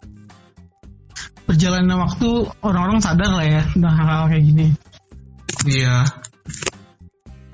perjalanan 1.44 2.00
waktu 2.00 2.48
orang-orang 2.64 3.04
sadar 3.04 3.28
lah 3.28 3.44
ya 3.44 3.64
dengan 3.76 3.92
hal-hal 3.92 4.32
kayak 4.32 4.44
gini 4.44 4.68
Iya. 5.68 6.08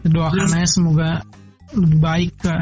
doakan 0.06 0.54
aja 0.54 0.70
semoga 0.70 1.26
lebih 1.74 1.98
baik 1.98 2.34
lah 2.46 2.62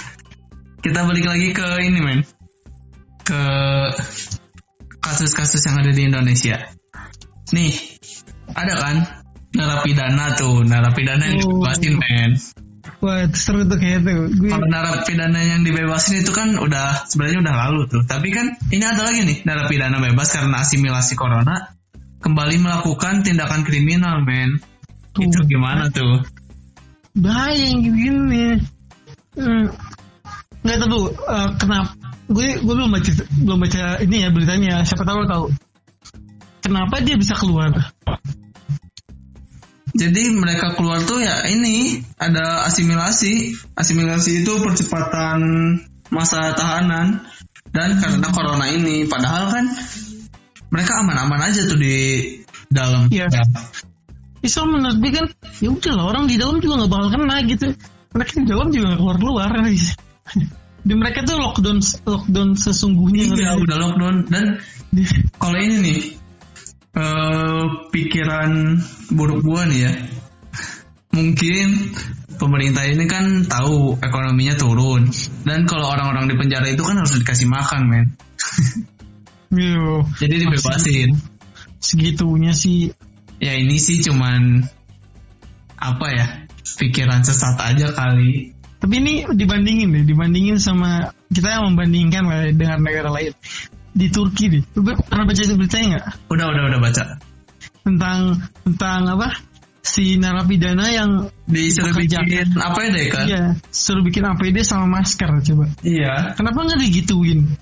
kita 0.84 1.04
balik 1.04 1.24
lagi 1.28 1.52
ke 1.52 1.68
ini 1.84 2.00
men 2.00 2.20
ke 3.24 3.42
kasus-kasus 5.00 5.60
yang 5.68 5.80
ada 5.84 5.92
di 5.92 6.08
Indonesia 6.08 6.56
nih 7.54 7.72
ada 8.54 8.74
kan? 8.78 8.96
Narapidana 9.50 10.38
tuh 10.38 10.62
narapidana 10.62 11.26
yang 11.26 11.42
Oh. 11.42 11.58
dibebasin 11.58 11.94
men. 11.98 12.30
Wah 13.00 13.26
seru 13.32 13.64
tuh 13.66 13.80
kayak 13.80 14.06
tuh 14.06 14.30
gue 14.30 14.50
kalau 14.52 14.68
narapidana 14.68 15.40
yang 15.42 15.66
dibebasin 15.66 16.22
itu 16.22 16.30
kan 16.30 16.54
udah 16.54 17.08
sebenarnya 17.10 17.42
udah 17.42 17.54
lalu 17.66 17.80
tuh. 17.90 18.02
Tapi 18.06 18.30
kan 18.30 18.54
ini 18.70 18.84
ada 18.84 19.02
lagi 19.02 19.26
nih 19.26 19.42
narapidana 19.42 19.98
bebas 19.98 20.30
karena 20.30 20.62
asimilasi 20.62 21.18
corona 21.18 21.74
kembali 22.22 22.56
melakukan 22.62 23.26
tindakan 23.26 23.66
kriminal 23.66 24.22
men. 24.22 24.62
Tuh. 25.10 25.26
itu 25.26 25.42
gimana 25.50 25.90
tuh? 25.90 26.22
Bahaya 27.18 27.74
yang 27.74 27.82
gini. 27.82 28.62
Hmm. 29.34 29.66
nggak 30.62 30.78
tahu 30.78 31.10
eh, 31.10 31.48
kenapa? 31.58 31.90
Gue 32.30 32.62
gue 32.62 32.74
belum 32.78 32.94
baca 32.94 33.10
belum 33.42 33.58
baca 33.58 33.82
ini 34.06 34.16
ya 34.22 34.28
beritanya. 34.30 34.86
Siapa 34.86 35.02
tahu 35.02 35.24
lo 35.24 35.26
tahu 35.26 35.44
kenapa 36.60 37.00
dia 37.02 37.16
bisa 37.16 37.34
keluar? 37.36 37.72
Jadi 39.90 40.22
mereka 40.38 40.78
keluar 40.78 41.02
tuh 41.02 41.18
ya 41.18 41.50
ini 41.50 41.98
ada 42.14 42.64
asimilasi. 42.70 43.58
Asimilasi 43.74 44.46
itu 44.46 44.52
percepatan 44.62 45.40
masa 46.14 46.54
tahanan. 46.54 47.26
Dan 47.70 47.98
karena 47.98 48.28
corona 48.34 48.66
ini 48.70 49.06
padahal 49.06 49.50
kan 49.50 49.64
mereka 50.70 51.02
aman-aman 51.02 51.50
aja 51.50 51.66
tuh 51.66 51.78
di 51.78 51.98
dalam. 52.70 53.10
Iya. 53.10 53.26
Iso 54.40 54.64
menurut 54.64 54.98
gue 55.02 55.12
kan 55.12 55.26
ya 55.60 55.68
udah 55.68 55.92
lah 55.94 56.04
orang 56.16 56.24
di 56.30 56.40
dalam 56.40 56.62
juga 56.62 56.82
nggak 56.82 56.90
bakal 56.90 57.08
kena 57.14 57.36
gitu. 57.46 57.66
Mereka 58.10 58.30
di 58.42 58.46
dalam 58.46 58.68
juga 58.74 58.98
keluar 58.98 59.16
keluar 59.18 59.50
dan 60.80 60.96
mereka 60.96 61.20
tuh 61.28 61.36
lockdown 61.36 61.78
lockdown 62.08 62.56
sesungguhnya. 62.56 63.36
Iya, 63.36 63.52
udah 63.60 63.76
lockdown. 63.76 64.16
Dan 64.32 64.44
Di- 64.90 65.06
kalau 65.36 65.58
ini 65.60 65.76
nih 65.78 65.98
eh 66.96 67.64
pikiran 67.94 68.80
buruk 69.14 69.44
gua 69.44 69.66
nih 69.66 69.80
ya. 69.86 69.92
Mungkin 71.16 71.66
pemerintah 72.38 72.86
ini 72.86 73.04
kan 73.10 73.44
tahu 73.46 73.98
ekonominya 74.00 74.54
turun 74.56 75.10
dan 75.44 75.66
kalau 75.66 75.90
orang-orang 75.90 76.30
di 76.30 76.34
penjara 76.38 76.70
itu 76.70 76.80
kan 76.86 76.96
harus 76.98 77.14
dikasih 77.18 77.50
makan, 77.50 77.80
men. 77.90 78.06
Yo, 79.50 80.06
Jadi 80.22 80.46
dibebasin. 80.46 81.10
segitunya 81.82 82.54
sih 82.54 82.94
Ya 83.40 83.56
ini 83.56 83.80
sih 83.80 84.04
cuman 84.04 84.68
apa 85.80 86.06
ya? 86.12 86.26
Pikiran 86.76 87.24
sesat 87.24 87.56
aja 87.56 87.88
kali. 87.96 88.52
Tapi 88.80 88.94
ini 89.00 89.24
dibandingin 89.32 89.92
deh, 89.96 90.04
dibandingin 90.04 90.60
sama 90.60 91.12
kita 91.32 91.56
yang 91.56 91.72
membandingkan 91.72 92.52
dengan 92.52 92.84
negara 92.84 93.08
lain. 93.08 93.32
Di 93.90 94.06
Turki 94.06 94.46
deh, 94.46 94.62
lu 94.78 94.86
pernah 94.86 95.26
baca 95.26 95.40
itu 95.42 95.54
beritanya 95.58 95.86
nggak? 95.98 96.06
Udah 96.30 96.46
udah 96.46 96.62
udah 96.70 96.80
baca. 96.80 97.02
Tentang 97.82 98.20
tentang 98.62 99.00
apa? 99.18 99.28
Si 99.80 100.20
narapidana 100.20 100.92
yang 100.92 101.10
Disuruh 101.48 101.96
bikin 101.96 102.52
apa 102.60 102.78
ya 102.84 103.06
kan? 103.10 103.24
iya 103.26 103.42
suruh 103.72 104.04
bikin 104.04 104.22
APD 104.28 104.62
sama 104.62 105.00
masker 105.00 105.26
coba. 105.42 105.66
Iya. 105.82 106.36
Kenapa 106.38 106.58
nggak 106.62 106.80
digituin? 106.84 107.58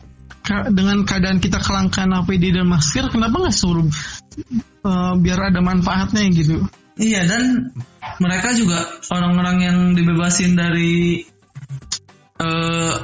dengan 0.48 1.04
keadaan 1.04 1.44
kita 1.44 1.60
kelangkaan 1.60 2.08
APD 2.24 2.56
dan 2.56 2.64
masker 2.64 3.12
kenapa 3.12 3.36
nggak 3.36 3.52
suruh 3.52 3.84
eh, 3.84 5.12
biar 5.20 5.52
ada 5.52 5.60
manfaatnya 5.60 6.24
gitu 6.32 6.64
Iya 6.98 7.30
dan 7.30 7.70
mereka 8.18 8.58
juga 8.58 8.82
orang-orang 9.14 9.56
yang 9.62 9.78
dibebasin 9.94 10.58
dari 10.58 11.22
eh 12.38 12.94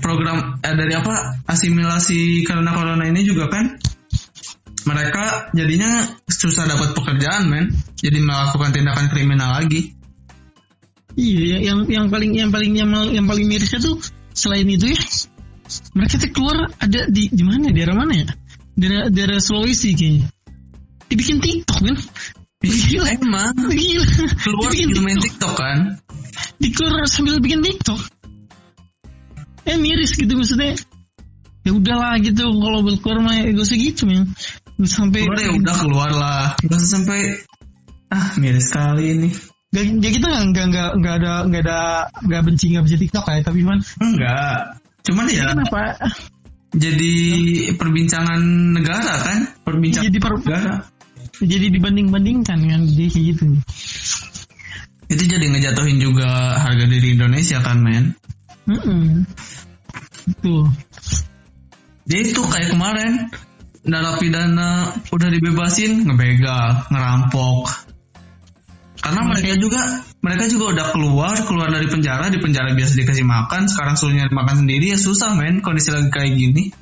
program 0.00 0.56
eh, 0.64 0.74
dari 0.74 0.96
apa 0.96 1.44
asimilasi 1.44 2.42
karena 2.48 2.72
corona 2.72 3.04
ini 3.04 3.20
juga 3.22 3.52
kan 3.52 3.76
mereka 4.88 5.52
jadinya 5.52 6.08
susah 6.24 6.64
dapat 6.64 6.96
pekerjaan 6.96 7.52
men. 7.52 7.68
Jadi 8.00 8.16
melakukan 8.24 8.72
tindakan 8.72 9.12
kriminal 9.12 9.60
lagi. 9.60 9.92
Iya 11.20 11.60
yang 11.60 11.84
yang 11.90 12.06
paling 12.08 12.32
yang 12.32 12.48
paling 12.48 12.72
yang, 12.72 12.88
yang 13.12 13.26
paling 13.28 13.44
mirisnya 13.44 13.82
tuh 13.82 14.00
selain 14.32 14.64
itu 14.64 14.94
ya 14.94 15.00
mereka 15.92 16.16
tuh 16.16 16.30
keluar 16.32 16.70
ada 16.80 17.06
di 17.12 17.28
di 17.28 17.44
mana 17.44 17.68
daerah 17.68 17.92
mana 17.92 18.24
ya? 18.24 18.28
Daerah 18.72 19.12
daerah 19.12 19.38
Sulawesi 19.42 19.92
kayaknya. 19.92 20.32
Dibikin 21.10 21.42
TikTok 21.42 21.78
kan 21.84 21.96
gila. 22.64 23.08
emang. 23.20 23.52
Gila. 23.68 24.06
Keluar 24.40 24.70
main 24.72 24.88
TikTok. 24.88 25.20
TikTok 25.20 25.54
kan? 25.58 25.78
Dikeluar 26.56 27.04
sambil 27.04 27.36
bikin 27.42 27.60
TikTok 27.60 28.19
eh 29.68 29.76
miris 29.76 30.16
gitu 30.16 30.32
maksudnya. 30.36 30.76
Ya 31.60 31.76
udahlah 31.76 32.16
gitu 32.24 32.48
kalau 32.48 32.80
buat 32.80 32.98
keluar 33.04 33.18
mah 33.20 33.34
ya 33.36 33.52
gak 33.52 33.66
usah 33.68 33.76
gitu 33.76 34.08
sampai 34.80 35.28
keluar 35.28 35.40
ya 35.44 35.52
udah 35.52 35.74
keluar 35.76 36.10
lah 36.16 36.44
usah 36.64 36.88
sampai 36.88 37.44
ah 38.08 38.32
miris 38.40 38.72
sekali 38.72 39.04
ini. 39.12 39.28
Gak, 39.70 39.84
ya 40.02 40.10
kita 40.10 40.26
nggak 40.26 40.44
nggak 40.50 40.66
nggak 40.66 40.88
nggak 40.98 41.14
ada 41.22 41.32
nggak 41.46 41.62
ada 41.62 41.78
nggak 42.26 42.42
benci 42.42 42.64
nggak 42.74 42.82
benci 42.88 42.98
TikTok 43.06 43.24
ya 43.28 43.40
tapi 43.44 43.60
man 43.62 43.78
enggak. 44.02 44.82
Cuman 45.04 45.24
ya 45.30 45.52
kenapa? 45.52 45.96
jadi 46.70 47.14
perbincangan 47.76 48.40
negara 48.74 49.14
kan? 49.20 49.38
Perbincangan 49.62 50.06
jadi 50.10 50.18
per, 50.18 50.32
negara. 50.42 50.74
jadi 51.38 51.66
dibanding 51.70 52.08
bandingkan 52.10 52.58
kan? 52.66 52.80
Jadi 52.88 53.04
kayak 53.10 53.24
gitu. 53.36 53.44
Itu 55.10 55.22
jadi 55.26 55.44
ngejatuhin 55.50 55.98
juga 55.98 56.58
harga 56.58 56.86
diri 56.86 57.18
Indonesia 57.18 57.58
kan 57.62 57.82
men 57.82 58.14
Itu 60.30 60.70
dia 62.10 62.26
itu 62.26 62.42
kayak 62.42 62.74
kemarin 62.74 63.30
narapidana 63.86 64.98
udah 65.14 65.28
dibebasin 65.30 66.10
ngebegal 66.10 66.90
ngerampok. 66.90 67.70
Karena 69.00 69.24
mereka 69.24 69.56
juga 69.56 69.80
mereka 70.20 70.44
juga 70.50 70.64
udah 70.76 70.86
keluar 70.92 71.36
keluar 71.46 71.70
dari 71.72 71.86
penjara 71.88 72.28
di 72.28 72.42
penjara 72.42 72.74
biasa 72.76 72.98
dikasih 72.98 73.24
makan 73.24 73.70
sekarang 73.70 73.94
suruh 73.96 74.12
nyari 74.12 74.34
makan 74.34 74.66
sendiri 74.66 74.92
ya 74.92 74.98
susah 74.98 75.38
men 75.38 75.62
kondisi 75.62 75.94
lagi 75.94 76.10
kayak 76.10 76.34
gini. 76.34 76.74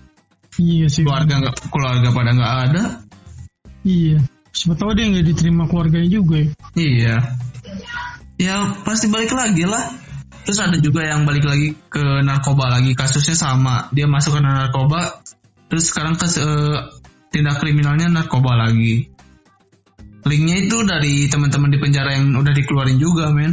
Iya 0.59 0.87
sih. 0.90 1.05
Keluarga 1.05 1.44
nggak 1.44 1.55
keluarga 1.70 2.09
pada 2.11 2.31
nggak 2.35 2.55
ada. 2.72 2.83
Iya. 3.85 4.18
Siapa 4.51 4.74
tahu 4.74 4.90
dia 4.96 5.07
nggak 5.12 5.27
diterima 5.29 5.70
keluarganya 5.70 6.11
juga 6.11 6.37
ya. 6.40 6.51
Iya. 6.74 7.16
Ya 8.40 8.55
pasti 8.83 9.07
balik 9.12 9.31
lagi 9.37 9.68
lah 9.68 10.08
terus 10.48 10.64
ada 10.64 10.80
juga 10.80 11.04
yang 11.04 11.28
balik 11.28 11.44
lagi 11.44 11.76
ke 11.92 12.24
narkoba 12.24 12.72
lagi. 12.72 12.96
Kasusnya 12.96 13.37
sama. 13.37 13.92
Dia 13.92 14.08
masuk 14.08 14.32
ke 14.32 14.40
narkoba 14.40 15.20
terus 15.68 15.92
sekarang 15.92 16.16
ke 16.16 16.24
eh, 16.24 16.88
tindak 17.28 17.61
kriminalnya 17.61 18.08
narkoba 18.08 18.56
lagi. 18.56 19.12
Linknya 20.24 20.56
itu 20.64 20.80
dari 20.88 21.28
teman-teman 21.28 21.68
di 21.68 21.76
penjara 21.76 22.16
yang 22.16 22.32
udah 22.32 22.56
dikeluarin 22.56 22.96
juga 22.96 23.28
men. 23.28 23.52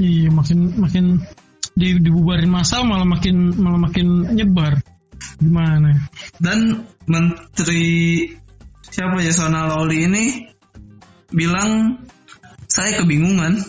Iya 0.00 0.32
makin 0.32 0.80
makin 0.80 1.20
di, 1.76 2.00
dibubarin 2.00 2.48
masa 2.48 2.80
malah 2.80 3.04
makin 3.04 3.60
malah 3.60 3.84
makin 3.84 4.32
nyebar. 4.32 4.80
Gimana? 5.36 6.08
Dan 6.40 6.88
menteri 7.04 8.24
siapa 8.80 9.20
ya 9.20 9.28
Sona 9.36 9.68
Lawli 9.68 10.08
ini 10.08 10.24
bilang 11.36 12.00
saya 12.64 12.96
kebingungan. 13.04 13.60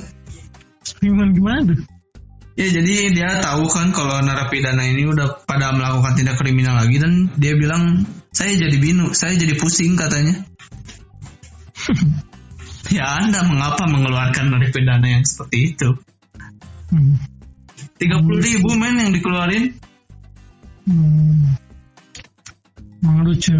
Gimana 1.04 1.36
gimana 1.36 1.60
tuh 1.76 1.95
Ya 2.56 2.72
jadi 2.72 3.12
dia 3.12 3.44
tahu 3.44 3.68
kan 3.68 3.92
kalau 3.92 4.24
narapidana 4.24 4.88
ini 4.88 5.04
udah 5.12 5.44
pada 5.44 5.76
melakukan 5.76 6.16
tindak 6.16 6.40
kriminal 6.40 6.80
lagi 6.80 7.04
dan 7.04 7.28
dia 7.36 7.52
bilang 7.60 8.08
saya 8.32 8.56
jadi 8.56 8.80
binu, 8.80 9.12
saya 9.12 9.36
jadi 9.36 9.60
pusing 9.60 10.00
katanya. 10.00 10.40
ya 12.96 13.20
anda 13.20 13.44
mengapa 13.44 13.84
mengeluarkan 13.92 14.56
narapidana 14.56 15.20
yang 15.20 15.28
seperti 15.28 15.76
itu? 15.76 15.90
hmm. 16.96 17.16
30 18.00 18.48
ribu 18.48 18.70
men 18.76 18.96
yang 19.00 19.12
dikeluarin. 19.12 19.76
Hmm. 20.88 21.60
Lucu. 23.26 23.56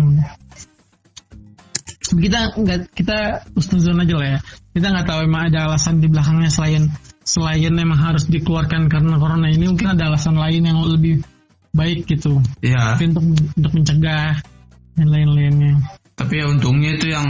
Tapi 2.06 2.20
kita 2.30 2.54
nggak 2.54 2.80
kita 2.94 3.18
ustuzon 3.58 4.02
aja 4.02 4.16
lah 4.16 4.30
ya. 4.38 4.40
Kita 4.72 4.88
nggak 4.94 5.08
tahu 5.10 5.20
emang 5.26 5.50
ada 5.50 5.72
alasan 5.72 6.00
di 6.00 6.08
belakangnya 6.08 6.52
selain 6.54 6.92
selain 7.26 7.74
emang 7.74 7.98
harus 7.98 8.30
dikeluarkan 8.30 8.88
karena 8.88 9.18
corona 9.18 9.50
ini 9.50 9.66
mungkin 9.66 9.98
ada 9.98 10.14
alasan 10.14 10.38
lain 10.38 10.64
yang 10.64 10.80
lebih 10.86 11.26
baik 11.74 12.06
gitu. 12.08 12.40
Ya, 12.62 12.96
Tapi 12.96 13.12
untuk 13.12 13.26
untuk 13.58 13.72
mencegah 13.76 14.40
dan 14.96 15.08
lain-lainnya. 15.12 15.76
tapi 16.16 16.40
ya 16.40 16.48
untungnya 16.48 16.96
itu 16.96 17.12
yang 17.12 17.28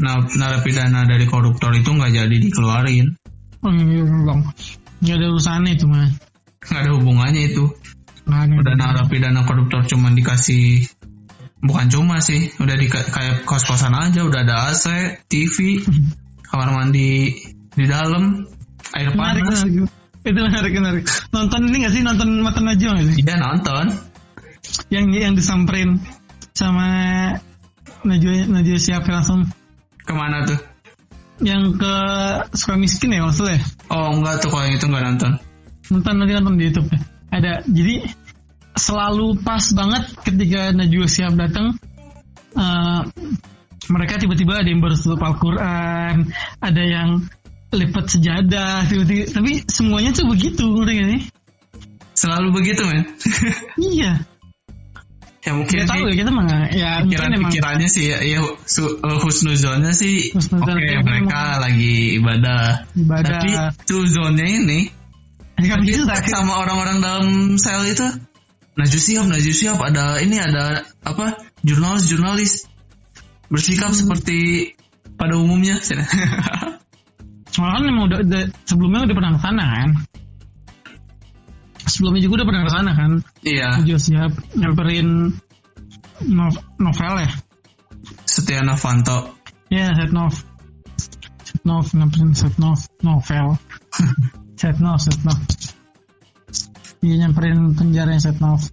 na- 0.00 0.24
narapidana 0.32 1.04
dari 1.04 1.28
koruptor 1.28 1.76
itu 1.76 1.92
nggak 1.92 2.16
jadi 2.16 2.36
dikeluarin. 2.48 3.12
Oh 3.60 3.68
iya 3.68 4.00
bang. 4.24 4.40
Nggak 5.04 5.16
ada 5.20 5.26
urusannya 5.28 5.70
itu 5.76 5.84
mah. 5.84 6.08
Nggak 6.64 6.80
ada 6.80 6.90
hubungannya 6.96 7.42
itu. 7.52 7.64
Udah 8.30 8.74
narapidana 8.78 9.44
koruptor 9.44 9.84
cuma 9.84 10.08
dikasih 10.14 10.88
bukan 11.60 11.92
cuma 11.92 12.24
sih, 12.24 12.48
udah 12.56 12.76
di 12.76 12.88
kayak 12.88 13.44
kos-kosan 13.44 13.92
aja, 13.92 14.24
udah 14.24 14.40
ada 14.48 14.72
AC, 14.72 14.88
TV, 15.28 15.84
kamar 16.48 16.72
mandi 16.72 17.36
di 17.76 17.84
dalam, 17.84 18.48
air 18.96 19.10
Menarik, 19.14 19.44
panas. 19.46 19.62
Itu 20.20 20.36
menarik, 20.36 20.72
menarik. 20.76 21.04
Nonton 21.32 21.60
ini 21.72 21.76
nggak 21.84 21.92
sih? 21.96 22.02
Nonton 22.04 22.28
Mata 22.44 22.60
Najwa 22.60 22.90
nggak 22.98 23.06
sih? 23.08 23.16
Iya 23.24 23.36
nonton. 23.40 23.84
Yang 24.92 25.04
yang 25.16 25.34
disamperin 25.34 25.90
sama 26.52 26.86
Najwa 28.04 28.48
Najwa 28.48 28.78
siapa 28.78 29.08
langsung 29.08 29.48
Ke 30.04 30.12
mana 30.12 30.44
tuh? 30.44 30.58
yang 31.40 31.72
ke 31.72 31.94
suka 32.52 32.76
miskin 32.76 33.16
ya 33.16 33.24
maksudnya 33.24 33.64
Oh 33.88 34.12
enggak 34.12 34.44
tuh 34.44 34.52
kalau 34.52 34.68
yang 34.68 34.76
itu 34.76 34.86
enggak 34.92 35.04
nonton. 35.08 35.32
nonton 35.88 36.14
nanti 36.20 36.32
nonton 36.36 36.54
di 36.60 36.64
YouTube 36.68 36.88
ya 36.92 37.00
ada 37.32 37.52
jadi 37.64 37.94
selalu 38.76 39.40
pas 39.40 39.64
banget 39.72 40.04
ketika 40.20 40.68
Najwa 40.76 41.06
Shihab 41.08 41.40
datang 41.40 41.80
eh, 42.52 43.00
mereka 43.88 44.20
tiba-tiba 44.20 44.60
ada 44.60 44.68
yang 44.68 44.84
bertutup 44.84 45.16
Al-Quran 45.16 46.28
ada 46.60 46.82
yang 46.84 47.24
lipat 47.70 48.04
sejadah 48.10 48.86
tiba-tiba. 48.90 49.30
Tapi 49.30 49.50
semuanya 49.70 50.10
tuh 50.10 50.26
begitu 50.26 50.64
gak 50.74 51.08
sih? 51.16 51.22
Selalu 52.14 52.48
begitu 52.52 52.82
men. 52.84 53.02
iya. 53.94 54.12
Ya 55.40 55.56
mungkin 55.56 55.72
kita 55.72 55.88
tahu 55.88 56.04
ya 56.04 56.14
kita 56.20 56.30
mah 56.36 56.44
ya 56.68 57.00
mungkin 57.00 57.16
emang 57.16 57.48
pikiran-pikirannya 57.48 57.88
sih 57.88 58.12
ya, 58.12 58.20
ya 58.20 58.44
su- 58.68 59.00
husnuzonnya 59.00 59.96
sih 59.96 60.36
oke 60.36 60.36
Husnuzon, 60.36 60.76
ya, 60.84 61.00
mereka 61.00 61.56
lagi 61.56 62.20
ibadah. 62.20 62.84
ibadah. 62.92 63.40
Tapi 63.40 63.50
tuzonnya 63.88 64.44
ini 64.44 64.92
kan 65.60 65.80
gitu 65.84 66.04
sama 66.08 66.60
orang-orang 66.60 67.00
dalam 67.00 67.26
sel 67.56 67.88
itu 67.88 68.04
Najwa 68.76 69.52
Shihab 69.52 69.80
ada 69.80 70.20
ini 70.24 70.40
ada 70.40 70.84
apa 71.04 71.36
jurnalis 71.60 72.08
jurnalis 72.08 72.52
bersikap 73.52 73.92
seperti 73.92 74.72
pada 75.20 75.36
umumnya 75.36 75.80
Soalnya 77.50 77.74
kan 77.74 77.82
emang 77.90 78.04
udah, 78.06 78.18
udah 78.22 78.42
sebelumnya 78.64 79.00
udah 79.10 79.16
pernah 79.18 79.32
ke 79.34 79.40
sana 79.42 79.64
kan 79.66 79.88
sebelumnya 81.82 82.20
juga 82.22 82.34
udah 82.40 82.46
pernah 82.46 82.62
ke 82.62 82.72
sana 82.72 82.90
kan 82.94 83.10
iya 83.42 83.68
Najwa 83.82 83.98
Shihab 83.98 84.32
nyamperin 84.54 85.08
nov- 86.30 86.64
novel 86.78 87.14
ya 87.26 87.30
Setia 88.24 88.62
Novanto 88.62 89.36
Ya, 89.70 89.86
Setnov. 89.94 90.34
Setnov, 91.46 91.86
nyamperin 91.94 92.34
Setnov 92.34 92.78
novel. 93.06 93.54
Setnov, 94.58 94.98
Setnov. 94.98 95.38
Iya 97.06 97.14
nyamperin 97.22 97.78
penjara 97.78 98.18
Setnov. 98.18 98.66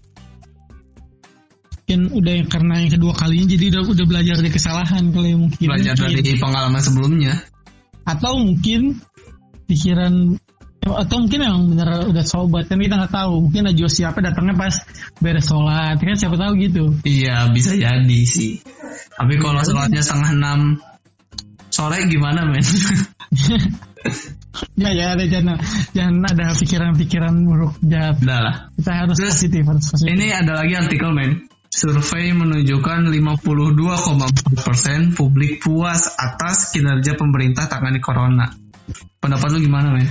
Mungkin 1.86 2.02
udah 2.18 2.34
yang 2.42 2.50
karena 2.50 2.74
yang 2.82 2.92
kedua 2.98 3.14
kalinya 3.14 3.46
jadi 3.46 3.78
udah 3.78 3.82
udah 3.94 4.06
belajar 4.10 4.36
dari 4.42 4.50
kesalahan 4.50 5.14
kali 5.14 5.38
mungkin. 5.38 5.70
belajar 5.70 5.94
Mungkin. 6.02 6.18
dari 6.18 6.34
pengalaman 6.42 6.82
sebelumnya 6.82 7.34
Atau 8.08 8.40
mungkin 8.40 9.04
pikiran 9.68 10.40
atau 10.88 11.20
mungkin 11.20 11.44
yang 11.44 11.68
bener 11.68 12.08
udah 12.08 12.24
sobat 12.24 12.72
kan 12.72 12.80
kita 12.80 12.96
nggak 12.96 13.12
tahu. 13.12 13.52
Mungkin 13.52 13.68
Najwa 13.68 13.90
siapa 13.92 14.24
datangnya 14.24 14.56
pas 14.56 14.76
beres 15.20 15.44
sholat 15.44 16.00
kan 16.00 16.16
siapa 16.16 16.40
tahu 16.40 16.52
gitu. 16.64 16.96
Iya 17.04 17.52
bisa 17.52 17.76
jadi 17.76 18.20
sih. 18.24 18.64
Tapi 19.20 19.36
kalau 19.44 19.60
sholatnya 19.60 20.00
setengah 20.00 20.32
enam 20.40 20.60
sore 21.68 22.08
gimana 22.08 22.48
men? 22.48 22.64
Ya 24.74 24.90
ya 24.90 25.14
ada 25.14 25.26
jangan 25.30 25.62
jangan 25.94 26.16
ada 26.34 26.56
pikiran-pikiran 26.58 27.34
buruk. 27.46 27.78
Jahat 27.86 28.24
udah 28.24 28.40
lah. 28.42 28.56
Kita 28.74 28.92
harus 29.06 29.18
Terus, 29.20 29.34
positif 29.38 29.62
harus 29.70 29.86
positif. 29.86 30.10
ini 30.10 30.34
ada 30.34 30.54
lagi 30.58 30.74
artikel 30.74 31.12
men 31.14 31.46
survei 31.78 32.34
menunjukkan 32.34 33.14
52,4% 33.14 35.14
publik 35.14 35.62
puas 35.62 36.18
atas 36.18 36.74
kinerja 36.74 37.14
pemerintah 37.14 37.70
tangani 37.70 38.02
corona. 38.02 38.50
Pendapat 39.22 39.54
lu 39.54 39.62
gimana, 39.62 39.94
men? 39.94 40.10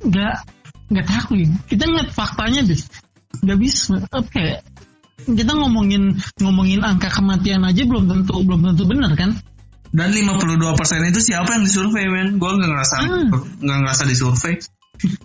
nggak 0.00 0.34
nggak 0.90 1.06
tahu 1.06 1.32
ya. 1.36 1.48
kita 1.68 1.84
ngeliat 1.84 2.10
faktanya 2.16 2.60
deh 2.64 2.80
nggak 3.44 3.58
bisa 3.60 4.00
oke 4.10 4.46
kita 5.28 5.52
ngomongin 5.52 6.16
ngomongin 6.40 6.80
angka 6.80 7.12
kematian 7.12 7.62
aja 7.68 7.84
belum 7.84 8.08
tentu 8.08 8.40
belum 8.40 8.72
tentu 8.72 8.84
benar 8.88 9.12
kan 9.14 9.36
Dan 9.90 10.14
52% 10.14 10.46
itu 11.10 11.18
siapa 11.18 11.58
yang 11.58 11.66
disurvei, 11.66 12.06
men? 12.06 12.38
Gue 12.38 12.46
nggak 12.46 12.70
ngerasa 12.70 12.96
Hmm. 13.02 13.26
nggak 13.58 13.78
ngerasa 13.82 14.06
disurvei. 14.06 14.54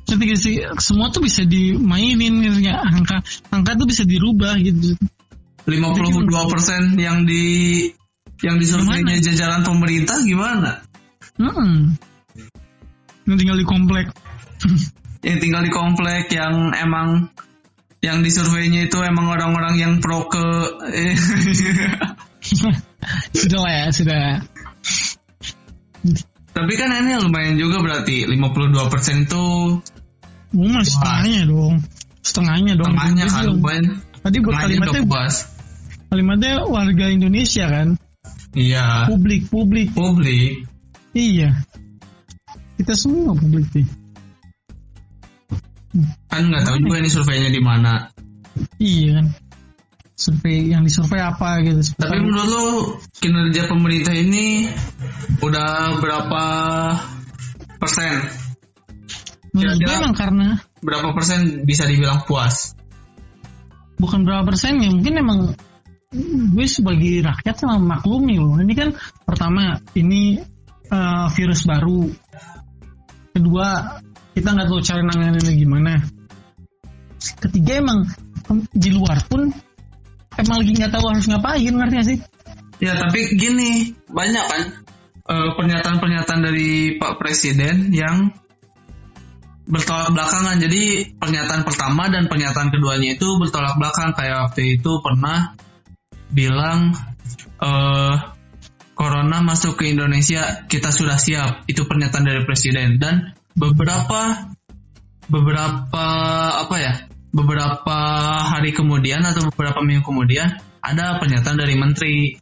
Ketika 0.07 0.35
sih 0.39 0.63
semua 0.79 1.11
tuh 1.11 1.23
bisa 1.23 1.43
dimainin 1.43 2.39
gitu 2.41 2.59
ya 2.63 2.79
angka 2.79 3.21
angka 3.51 3.71
tuh 3.75 3.87
bisa 3.87 4.03
dirubah 4.07 4.55
gitu. 4.59 4.95
52% 5.65 7.01
yang 7.01 7.25
di 7.25 7.45
yang 8.45 8.61
disurveinya 8.61 9.17
jajaran 9.17 9.65
pemerintah 9.65 10.21
gimana? 10.21 10.85
Hmm. 11.41 11.97
Yang 13.25 13.37
tinggal 13.41 13.57
di 13.57 13.65
komplek. 13.65 14.07
Yang 15.25 15.39
tinggal 15.41 15.65
di 15.65 15.73
komplek 15.73 16.29
yang 16.37 16.69
emang 16.77 17.33
yang 17.97 18.21
disurveinya 18.21 18.85
itu 18.85 19.01
emang 19.01 19.33
orang-orang 19.33 19.73
yang 19.81 19.93
pro 19.97 20.29
ke 20.29 20.45
eh, 20.93 21.17
sudah 23.41 23.59
lah 23.65 23.73
ya 23.73 23.87
sudah 23.89 24.23
Tapi 26.55 26.73
kan 26.79 26.87
ini 27.03 27.19
lumayan 27.19 27.59
juga 27.59 27.83
berarti 27.83 28.23
52% 28.31 29.27
itu 29.27 29.45
Gue 30.55 30.69
masih 30.71 30.95
setengahnya 30.95 31.41
dong. 31.51 31.75
Setengahnya 32.23 32.73
dong. 32.79 32.95
Tengahnya 32.95 33.23
Jadi 33.27 33.35
kan 33.35 33.43
lumayan. 33.51 33.85
tadi 34.23 34.35
udah 34.39 34.59
kalimatnya 34.63 35.01
puas. 35.03 35.35
kalimatnya 36.07 36.53
warga 36.63 37.05
Indonesia 37.11 37.65
kan? 37.67 37.87
Iya, 38.55 39.11
publik 39.11 39.51
publik. 39.51 39.91
Publik. 39.91 40.63
iya. 41.11 41.59
Kita 42.79 42.95
semua 42.95 43.35
publik 43.35 43.67
nih 43.75 43.87
Kan 46.31 46.51
nggak 46.51 46.63
tahu 46.67 46.77
juga 46.87 46.95
ini 47.03 47.09
surveinya 47.11 47.51
di 47.51 47.59
mana. 47.63 48.11
iya 48.79 49.19
kan 49.19 49.25
survei 50.25 50.73
yang 50.73 50.81
disurvei 50.81 51.21
apa 51.21 51.61
gitu 51.61 51.93
Tapi 52.01 52.17
menurut 52.17 52.47
lo 52.49 52.63
kinerja 53.21 53.69
pemerintah 53.69 54.15
ini 54.17 54.65
udah 55.45 56.01
berapa 56.01 56.43
persen? 57.77 58.13
menurut 59.53 59.77
gue 59.79 59.93
emang 59.93 60.15
karena 60.17 60.47
Berapa 60.83 61.15
persen 61.15 61.63
bisa 61.63 61.87
dibilang 61.87 62.25
puas? 62.27 62.75
bukan 63.95 64.27
berapa 64.27 64.43
persen 64.43 64.83
ya 64.83 64.91
mungkin 64.91 65.15
emang 65.15 65.39
gue 66.51 66.67
sebagai 66.67 67.23
rakyat 67.23 67.55
sama 67.55 67.79
maklumi 67.79 68.39
loh 68.39 68.59
ini 68.59 68.75
kan 68.75 68.91
pertama 69.23 69.79
ini 69.95 70.39
eh, 70.91 71.27
virus 71.35 71.63
baru 71.63 72.11
kedua 73.35 73.99
kita 74.35 74.47
nggak 74.51 74.67
tahu 74.67 74.79
cara 74.83 75.01
nanganinnya 75.03 75.53
gimana 75.55 75.93
ketiga 77.39 77.79
emang 77.79 77.99
em, 78.51 78.67
di 78.71 78.89
luar 78.91 79.23
pun 79.27 79.51
emang 80.39 80.63
lagi 80.63 80.71
nggak 80.75 80.91
tahu 80.91 81.05
harus 81.11 81.25
ngapain 81.27 81.73
ngerti 81.73 81.95
gak 81.95 82.07
sih 82.07 82.19
Ya 82.79 82.99
tapi 82.99 83.39
gini 83.39 83.95
banyak 84.11 84.45
kan 84.45 84.61
eh, 85.31 85.49
pernyataan-pernyataan 85.55 86.41
dari 86.43 86.99
Pak 86.99 87.15
Presiden 87.15 87.95
yang 87.95 88.35
bertolak 89.65 90.11
belakangan. 90.11 90.59
Jadi 90.59 91.15
pernyataan 91.15 91.63
pertama 91.63 92.11
dan 92.11 92.27
pernyataan 92.27 92.69
keduanya 92.69 93.15
itu 93.15 93.27
bertolak 93.39 93.79
belakang. 93.79 94.11
Kayak 94.11 94.51
waktu 94.51 94.79
itu 94.79 94.91
pernah 94.99 95.55
bilang 96.29 96.91
eh 97.63 98.15
corona 98.95 99.43
masuk 99.43 99.79
ke 99.79 99.95
Indonesia 99.95 100.67
kita 100.67 100.91
sudah 100.91 101.15
siap. 101.15 101.63
Itu 101.71 101.87
pernyataan 101.87 102.27
dari 102.27 102.43
Presiden 102.43 102.99
dan 102.99 103.31
beberapa 103.55 104.51
beberapa 105.25 106.05
apa 106.59 106.75
ya 106.77 106.93
beberapa 107.35 107.99
hari 108.47 108.71
kemudian 108.71 109.19
atau 109.27 109.51
beberapa 109.51 109.83
minggu 109.83 110.07
kemudian 110.07 110.55
ada 110.79 111.19
pernyataan 111.19 111.59
dari 111.59 111.75
menteri. 111.75 112.39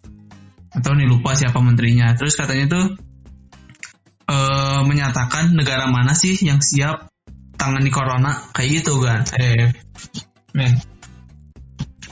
Atau 0.74 0.94
nih 0.94 1.10
lupa 1.10 1.34
siapa 1.34 1.58
menterinya. 1.62 2.14
Terus 2.14 2.38
katanya 2.38 2.66
tuh 2.70 2.86
eh 4.30 4.82
menyatakan 4.86 5.58
negara 5.58 5.90
mana 5.90 6.14
sih 6.14 6.38
yang 6.46 6.62
siap 6.62 7.10
tangani 7.58 7.90
corona? 7.90 8.54
Kayak 8.54 8.70
gitu 8.86 9.02
kan. 9.02 9.26
Eh 9.38 9.74
men. 10.54 10.78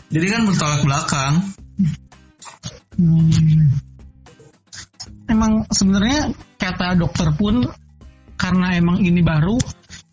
Jadi 0.10 0.28
kan 0.28 0.42
bertolak 0.50 0.82
belakang. 0.82 1.34
Hmm. 2.98 3.70
Emang 5.32 5.64
sebenarnya 5.72 6.36
kata 6.60 7.00
dokter 7.00 7.32
pun 7.40 7.64
karena 8.36 8.76
emang 8.76 9.00
ini 9.00 9.24
baru, 9.24 9.56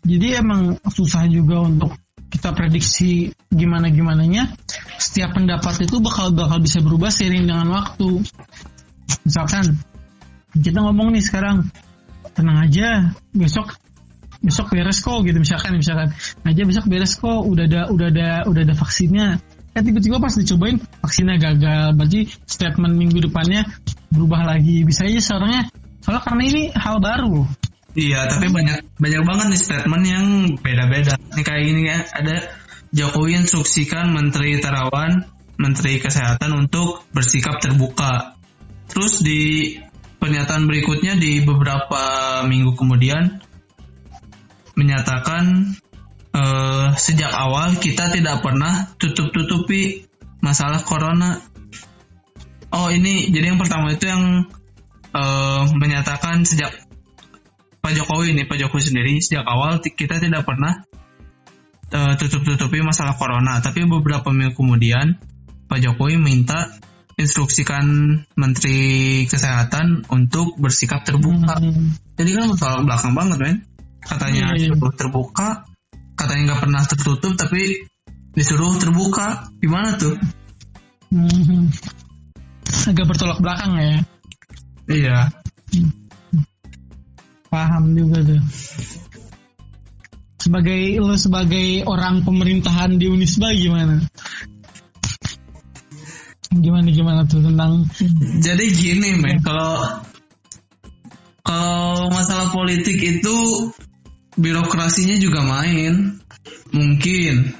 jadi 0.05 0.39
emang 0.39 0.79
susah 0.87 1.27
juga 1.27 1.65
untuk 1.65 1.91
kita 2.29 2.53
prediksi 2.53 3.33
gimana 3.49 3.89
gimananya. 3.89 4.53
Setiap 5.01 5.33
pendapat 5.35 5.83
itu 5.83 5.97
bakal 5.99 6.31
bakal 6.31 6.61
bisa 6.61 6.79
berubah 6.79 7.09
seiring 7.09 7.49
dengan 7.49 7.67
waktu. 7.73 8.21
Misalkan 9.25 9.77
kita 10.53 10.79
ngomong 10.81 11.13
nih 11.13 11.23
sekarang, 11.25 11.69
tenang 12.33 12.69
aja, 12.69 13.13
besok 13.33 13.77
besok 14.39 14.71
beres 14.71 15.03
kok 15.03 15.19
gitu 15.27 15.35
misalkan 15.35 15.75
misalkan 15.75 16.15
aja 16.47 16.61
besok 16.63 16.87
beres 16.87 17.19
kok 17.19 17.43
udah 17.43 17.65
ada 17.67 17.81
udah 17.91 18.07
ada 18.07 18.29
udah 18.47 18.61
ada 18.63 18.71
vaksinnya 18.71 19.35
kan 19.75 19.81
tiba-tiba 19.83 20.15
pas 20.15 20.31
dicobain 20.31 20.79
vaksinnya 21.03 21.35
gagal 21.35 21.91
berarti 21.99 22.31
statement 22.47 22.95
minggu 22.95 23.19
depannya 23.27 23.67
berubah 24.07 24.47
lagi 24.47 24.87
bisa 24.87 25.11
aja 25.11 25.19
soalnya 25.19 25.67
soalnya 25.99 26.23
karena 26.23 26.43
ini 26.47 26.63
hal 26.71 27.03
baru 27.03 27.43
iya 27.97 28.29
tapi 28.29 28.49
banyak 28.53 29.01
banyak 29.01 29.21
banget 29.25 29.45
nih 29.49 29.61
statement 29.61 30.05
yang 30.05 30.25
beda-beda. 30.61 31.15
Nih 31.33 31.45
kayak 31.45 31.63
gini 31.65 31.81
kan 31.89 32.01
ada 32.13 32.35
Jokowi 32.89 33.37
instruksikan 33.37 34.13
Menteri 34.13 34.57
Terawan 34.57 35.25
Menteri 35.59 35.99
Kesehatan 35.99 36.55
untuk 36.55 37.03
bersikap 37.11 37.59
terbuka. 37.59 38.39
Terus 38.89 39.21
di 39.21 39.75
pernyataan 40.17 40.65
berikutnya 40.65 41.19
di 41.19 41.43
beberapa 41.43 42.01
minggu 42.47 42.73
kemudian 42.79 43.43
menyatakan 44.79 45.75
eh, 46.33 46.87
sejak 46.95 47.29
awal 47.35 47.75
kita 47.75 48.09
tidak 48.09 48.39
pernah 48.39 48.87
tutup-tutupi 48.95 50.07
masalah 50.39 50.81
corona. 50.81 51.43
Oh 52.71 52.87
ini 52.87 53.27
jadi 53.29 53.53
yang 53.53 53.59
pertama 53.59 53.91
itu 53.93 54.07
yang 54.07 54.47
eh, 55.13 55.63
menyatakan 55.75 56.47
sejak 56.47 56.88
Pak 57.79 57.91
Jokowi 57.95 58.35
ini 58.35 58.43
Pak 58.43 58.59
Jokowi 58.59 58.83
sendiri 58.83 59.13
sejak 59.23 59.47
awal 59.47 59.79
kita 59.79 60.19
tidak 60.19 60.43
pernah 60.43 60.83
eh, 61.89 62.13
tutup-tutupi 62.19 62.83
masalah 62.83 63.15
corona. 63.15 63.63
Tapi 63.63 63.87
beberapa 63.87 64.29
minggu 64.29 64.55
kemudian 64.55 65.15
Pak 65.69 65.79
Jokowi 65.79 66.19
minta 66.19 66.69
instruksikan 67.19 67.83
Menteri 68.39 69.23
Kesehatan 69.27 70.07
untuk 70.07 70.55
bersikap 70.55 71.03
terbuka. 71.03 71.59
Hmm. 71.59 71.95
Jadi 72.15 72.29
kan 72.31 72.45
bertolak 72.51 72.81
belakang 72.87 73.13
banget 73.15 73.37
men. 73.39 73.57
Katanya 73.99 74.55
disuruh 74.55 74.95
terbuka, 74.95 75.67
katanya 76.15 76.55
nggak 76.55 76.61
pernah 76.63 76.81
tertutup 76.87 77.35
tapi 77.35 77.83
disuruh 78.31 78.79
terbuka. 78.79 79.51
Gimana 79.59 79.99
tuh? 79.99 80.15
Hmm. 81.11 81.67
agak 82.69 83.09
bertolak 83.09 83.41
belakang 83.41 83.81
ya 83.81 83.97
Iya. 84.89 85.19
Paham 87.49 87.97
juga 87.97 88.21
tuh 88.23 88.41
sebagai 90.39 90.97
lo 91.03 91.19
sebagai 91.19 91.83
orang 91.83 92.23
pemerintahan 92.23 92.95
di 92.95 93.11
Unisba 93.11 93.51
gimana 93.51 94.05
gimana 96.49 96.87
gimana 96.89 97.21
tuh 97.29 97.45
tentang 97.45 97.85
Jadi 98.41 98.65
gini 98.73 99.21
men, 99.21 99.37
kalau 99.45 100.01
kalau 101.45 102.09
masalah 102.13 102.49
politik 102.53 102.97
itu 103.01 103.69
birokrasinya 104.37 105.17
juga 105.17 105.41
main. 105.41 106.21
Mungkin 106.69 107.57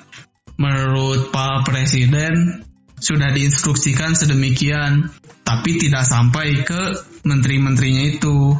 menurut 0.61 1.33
Pak 1.33 1.65
Presiden 1.65 2.65
sudah 3.01 3.33
diinstruksikan 3.33 4.13
sedemikian, 4.13 5.09
tapi 5.41 5.81
tidak 5.81 6.05
sampai 6.05 6.61
ke 6.61 6.81
menteri-menterinya 7.25 8.03
itu. 8.05 8.53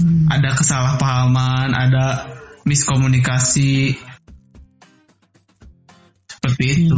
Hmm. 0.00 0.26
Ada 0.26 0.50
kesalahpahaman, 0.58 1.70
ada 1.70 2.34
miskomunikasi. 2.66 3.94
Seperti 6.26 6.64
itu. 6.88 6.96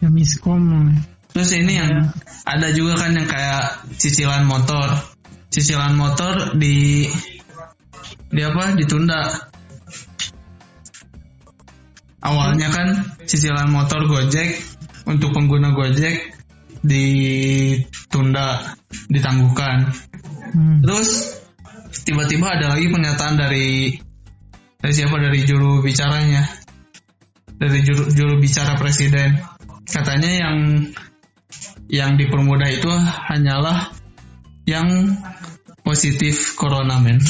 ya 0.00 0.08
miskom 0.08 0.96
Terus 1.30 1.50
ini 1.54 1.76
yang 1.76 2.10
ada 2.46 2.68
juga 2.74 3.06
kan 3.06 3.14
yang 3.14 3.26
kayak 3.26 3.86
cicilan 3.96 4.44
motor. 4.46 4.90
Cicilan 5.50 5.94
motor 5.94 6.54
di 6.58 7.06
di 8.30 8.40
apa? 8.42 8.74
Ditunda. 8.74 9.50
Awalnya 12.20 12.68
kan 12.68 12.88
cicilan 13.24 13.72
motor 13.72 14.04
Gojek 14.04 14.60
untuk 15.08 15.32
pengguna 15.32 15.72
Gojek 15.72 16.36
ditunda, 16.84 18.76
ditangguhkan. 19.08 19.90
Hmm. 20.52 20.82
Terus 20.84 21.39
tiba-tiba 22.10 22.58
ada 22.58 22.74
lagi 22.74 22.90
pernyataan 22.90 23.34
dari 23.38 23.94
dari 24.82 24.94
siapa? 24.98 25.14
Dari 25.22 25.46
juru 25.46 25.78
bicaranya. 25.78 26.42
Dari 27.54 27.78
juru, 27.86 28.10
juru 28.10 28.34
bicara 28.42 28.74
presiden. 28.74 29.38
Katanya 29.86 30.30
yang 30.42 30.58
yang 31.86 32.18
dipermudah 32.18 32.66
itu 32.66 32.90
hanyalah 33.30 33.94
yang 34.66 35.14
positif 35.86 36.58
corona 36.58 36.98
men. 36.98 37.22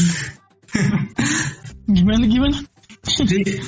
Gimana 1.97 2.25
gimana? 2.25 2.57
jadi 3.01 3.65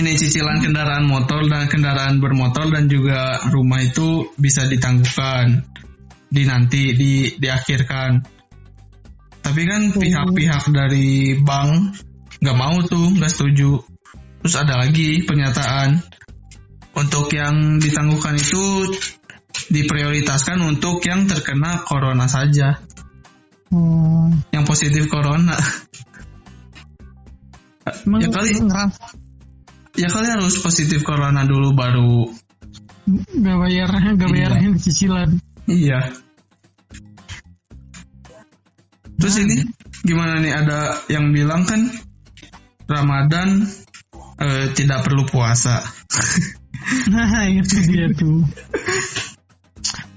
ini 0.00 0.10
cicilan 0.16 0.62
kendaraan 0.62 1.04
motor 1.04 1.44
dan 1.50 1.66
kendaraan 1.66 2.22
bermotor 2.22 2.72
dan 2.72 2.86
juga 2.86 3.42
rumah 3.52 3.82
itu 3.84 4.32
bisa 4.38 4.64
ditangguhkan 4.70 5.66
di 6.30 6.46
nanti 6.46 6.94
di 6.94 7.12
diakhirkan 7.36 8.39
tapi 9.50 9.66
kan 9.66 9.82
pihak-pihak 9.90 10.62
dari 10.70 11.34
bank 11.42 11.98
nggak 12.38 12.54
mau 12.56 12.78
tuh 12.86 13.10
nggak 13.18 13.26
setuju 13.34 13.82
terus 14.40 14.54
ada 14.54 14.78
lagi 14.78 15.26
pernyataan 15.26 15.98
untuk 16.94 17.26
yang 17.34 17.82
ditangguhkan 17.82 18.38
itu 18.38 18.94
diprioritaskan 19.68 20.62
untuk 20.62 21.02
yang 21.02 21.26
terkena 21.26 21.82
corona 21.82 22.30
saja 22.30 22.78
Oh, 23.70 24.26
yang 24.50 24.62
positif 24.62 25.06
corona 25.06 25.54
emang 28.06 28.18
Ya 28.22 28.28
kali- 28.30 28.54
ngeras 28.58 28.94
ya 29.94 30.06
kali 30.06 30.26
harus 30.30 30.58
positif 30.58 31.02
corona 31.02 31.42
dulu 31.42 31.74
baru 31.74 32.30
nggak 33.10 33.56
bayar 33.58 33.90
nggak 34.14 34.30
Iya. 34.30 34.34
bayarin 34.54 34.72
cicilan. 34.78 35.30
Iya. 35.66 36.14
Terus 39.20 39.36
ini 39.44 39.56
gimana 40.00 40.40
nih 40.40 40.52
ada 40.56 41.04
yang 41.12 41.30
bilang 41.36 41.68
kan 41.68 41.92
Ramadan 42.88 43.68
eh, 44.40 44.72
tidak 44.72 45.04
perlu 45.04 45.28
puasa. 45.28 45.80
Nah 47.12 47.44
itu 47.46 47.76
dia 47.86 48.08
tuh. 48.16 48.40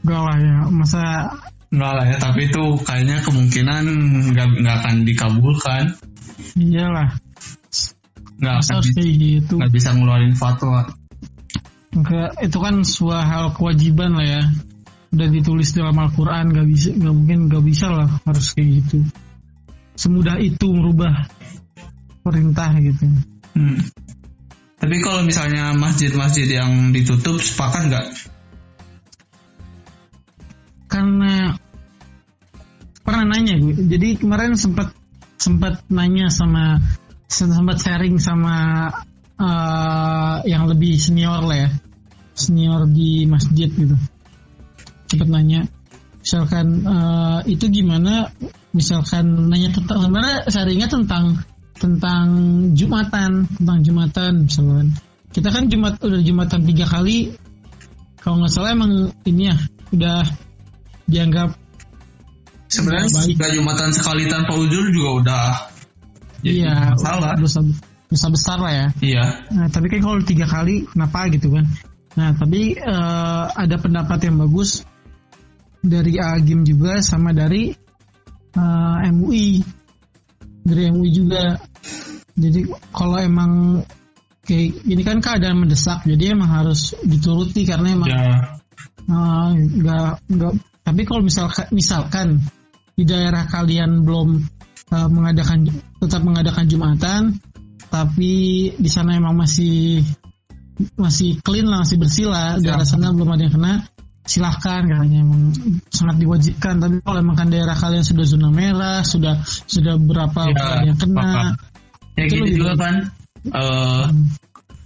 Gak 0.08 0.22
lah 0.26 0.38
ya 0.40 0.58
masa 0.72 1.28
Enggak 1.74 1.94
lah 1.98 2.06
ya, 2.06 2.18
tapi 2.22 2.54
itu 2.54 2.64
kayaknya 2.86 3.18
kemungkinan 3.26 3.84
nggak 4.30 4.48
nggak 4.62 4.76
akan 4.86 4.96
dikabulkan, 5.10 5.84
iyalah 6.54 7.18
nggak 8.38 8.56
akan 8.62 8.74
harus 8.78 8.90
kayak 8.94 9.14
gitu. 9.18 9.54
nggak 9.58 9.74
bisa 9.74 9.90
ngeluarin 9.98 10.38
fatwa. 10.38 10.86
Enggak, 11.98 12.38
itu 12.46 12.58
kan 12.62 12.76
sebuah 12.86 13.22
hal 13.26 13.46
kewajiban 13.58 14.14
lah 14.14 14.28
ya. 14.38 14.44
Udah 15.14 15.30
ditulis 15.30 15.70
dalam 15.78 15.94
Al-Quran, 15.94 16.58
gak 16.58 16.68
bisa, 16.68 16.90
gak 16.98 17.14
mungkin 17.14 17.46
gak 17.46 17.64
bisa 17.64 17.88
lah 17.94 18.10
harus 18.26 18.50
kayak 18.58 18.82
gitu. 18.82 19.06
Semudah 19.94 20.42
itu 20.42 20.74
merubah 20.74 21.30
perintah 22.26 22.74
gitu. 22.82 23.06
Hmm. 23.54 23.78
Tapi 24.84 25.00
kalau 25.00 25.24
misalnya 25.24 25.72
masjid-masjid 25.80 26.60
yang 26.60 26.92
ditutup 26.92 27.40
sepakat 27.40 27.88
nggak? 27.88 28.08
Karena 30.92 31.56
pernah 33.00 33.24
nanya 33.32 33.56
gue, 33.64 33.80
jadi 33.80 34.20
kemarin 34.20 34.60
sempat 34.60 34.92
sempat 35.40 35.88
nanya 35.88 36.28
sama 36.28 36.84
sempat 37.32 37.80
sharing 37.80 38.20
sama 38.20 38.88
eh, 39.40 40.38
yang 40.52 40.68
lebih 40.68 41.00
senior 41.00 41.48
lah 41.48 41.58
ya, 41.64 41.70
senior 42.36 42.84
di 42.92 43.24
masjid 43.24 43.72
gitu. 43.72 43.96
Sempat 45.14 45.30
nanya, 45.30 45.62
misalkan 46.26 46.68
eh, 46.82 47.40
itu 47.54 47.66
gimana? 47.70 48.34
Misalkan 48.74 49.54
nanya 49.54 49.70
tentang 49.70 50.10
sebenarnya 50.10 50.38
sharingnya 50.50 50.90
tentang 50.90 51.38
tentang 51.78 52.26
jumatan, 52.74 53.46
tentang 53.46 53.78
jumatan 53.86 54.32
misalkan. 54.50 54.88
Kita 55.34 55.50
kan 55.50 55.70
jumat 55.70 55.98
udah 56.02 56.22
jumatan 56.22 56.62
tiga 56.66 56.86
kali, 56.86 57.34
kalau 58.22 58.42
nggak 58.42 58.54
salah 58.54 58.74
emang 58.74 59.14
ini 59.26 59.50
ya 59.50 59.58
udah 59.94 60.22
dianggap 61.06 61.54
Sebenarnya 62.74 63.06
sudah 63.14 63.50
jumatan 63.54 63.90
sekali 63.94 64.26
tanpa 64.26 64.58
uzur 64.58 64.90
juga 64.90 65.10
udah 65.22 65.46
iya 66.42 66.98
masalah. 66.98 67.38
dosa 67.38 67.62
dosa 68.10 68.28
besar 68.34 68.58
lah 68.58 68.74
ya. 68.74 68.88
Iya. 68.98 69.26
Nah, 69.54 69.68
tapi 69.70 69.94
kan 69.94 70.00
kalau 70.02 70.18
tiga 70.26 70.50
kali 70.50 70.86
kenapa 70.90 71.30
gitu 71.30 71.54
kan? 71.54 71.66
Nah, 72.18 72.30
tapi 72.34 72.78
eh, 72.78 73.46
ada 73.54 73.76
pendapat 73.78 74.20
yang 74.26 74.42
bagus 74.42 74.82
dari 75.84 76.16
Agim 76.18 76.64
juga 76.64 77.04
sama 77.04 77.36
dari 77.36 77.76
eh, 78.56 78.98
MUI. 79.12 79.60
Dari 80.64 80.82
MUI 80.96 81.10
juga. 81.12 81.60
Jadi 82.34 82.66
kalau 82.90 83.20
emang 83.20 83.84
kayak 84.48 84.88
ini 84.90 85.02
kan 85.06 85.20
keadaan 85.22 85.62
mendesak, 85.68 86.02
jadi 86.08 86.34
emang 86.34 86.50
harus 86.50 86.96
dituruti 87.04 87.68
karena 87.68 87.94
emang 87.94 88.10
Ya. 88.10 88.24
eh, 89.06 89.50
nggak 89.60 90.10
nggak. 90.32 90.54
Tapi 90.84 91.02
kalau 91.04 91.22
misalkan 91.24 91.68
misalkan 91.76 92.28
di 92.96 93.04
daerah 93.04 93.44
kalian 93.46 94.08
belum 94.08 94.40
eh, 94.90 95.10
mengadakan 95.12 95.68
tetap 96.00 96.22
mengadakan 96.24 96.66
jumatan, 96.66 97.22
tapi 97.92 98.34
di 98.74 98.90
sana 98.90 99.20
emang 99.20 99.36
masih 99.38 100.02
masih 100.98 101.38
clean 101.46 101.70
lah, 101.70 101.86
masih 101.86 101.98
bersih 102.02 102.26
lah, 102.34 102.58
Ya. 102.58 102.74
daerah 102.74 102.88
sana 102.88 103.14
belum 103.14 103.30
ada 103.30 103.46
yang 103.46 103.54
kena, 103.54 103.74
silahkan 104.24 104.88
katanya 104.88 105.20
emang 105.24 105.52
sangat 105.92 106.16
diwajibkan. 106.24 106.80
Tapi 106.80 106.96
kalau 107.04 107.20
emang 107.20 107.36
kan 107.36 107.48
daerah 107.52 107.76
kalian 107.76 108.04
sudah 108.04 108.26
zona 108.28 108.50
merah, 108.50 109.04
sudah 109.04 109.44
sudah 109.46 110.00
berapa 110.00 110.42
Ya, 110.48 110.56
orang 110.56 110.84
yang 110.88 110.98
kena, 111.00 111.22
sepakat. 111.24 111.54
Ya 112.14 112.24
Itu 112.30 112.36
gitu 112.40 112.50
juga 112.64 112.74
kan. 112.80 112.96
eh, 113.44 114.04
hmm, 114.08 114.24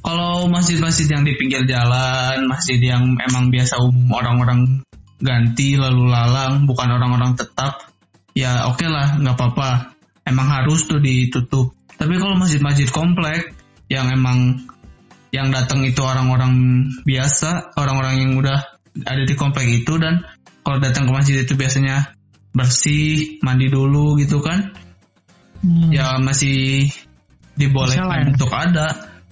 kalau 0.01 0.47
masjid-masjid 0.49 1.07
yang 1.11 1.23
di 1.27 1.33
pinggir 1.38 1.67
jalan, 1.69 2.47
masjid 2.49 2.79
yang 2.81 3.19
emang 3.21 3.53
biasa 3.53 3.77
umum 3.83 4.07
orang-orang 4.15 4.81
ganti 5.21 5.77
lalu 5.77 6.09
lalang, 6.09 6.65
bukan 6.69 6.88
orang-orang 6.93 7.33
tetap, 7.38 7.89
ya 8.38 8.69
oke 8.69 8.85
lah, 8.85 9.17
nggak 9.21 9.35
apa-apa. 9.35 9.93
Emang 10.25 10.47
harus 10.49 10.85
tuh 10.88 10.99
ditutup. 10.99 11.73
Tapi 11.97 12.19
kalau 12.19 12.38
masjid-masjid 12.38 12.89
komplek 12.93 13.53
yang 13.89 14.11
emang 14.11 14.67
yang 15.31 15.51
datang 15.51 15.83
itu 15.83 15.99
orang-orang 16.03 16.88
biasa, 17.03 17.75
orang-orang 17.75 18.15
yang 18.23 18.31
udah 18.39 18.76
ada 19.03 19.23
di 19.27 19.35
komplek 19.37 19.67
itu 19.83 19.99
dan 19.99 20.23
kalau 20.65 20.81
datang 20.81 21.05
ke 21.07 21.11
masjid 21.13 21.35
itu 21.43 21.53
biasanya 21.53 22.15
bersih, 22.51 23.37
mandi 23.45 23.69
dulu 23.69 24.17
gitu 24.17 24.41
kan 24.41 24.73
hmm, 25.61 25.93
ya 25.93 26.17
masih 26.17 26.89
dibolehkan 27.53 28.25
ya. 28.25 28.33
untuk 28.33 28.51
ada 28.53 28.87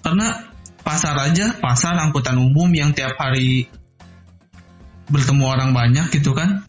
karena 0.05 0.45
pasar 0.85 1.17
aja 1.17 1.57
pasar 1.57 1.97
angkutan 1.97 2.37
umum 2.37 2.69
yang 2.69 2.93
tiap 2.93 3.17
hari 3.17 3.65
bertemu 5.09 5.43
orang 5.45 5.69
banyak 5.73 6.09
gitu 6.13 6.33
kan 6.37 6.65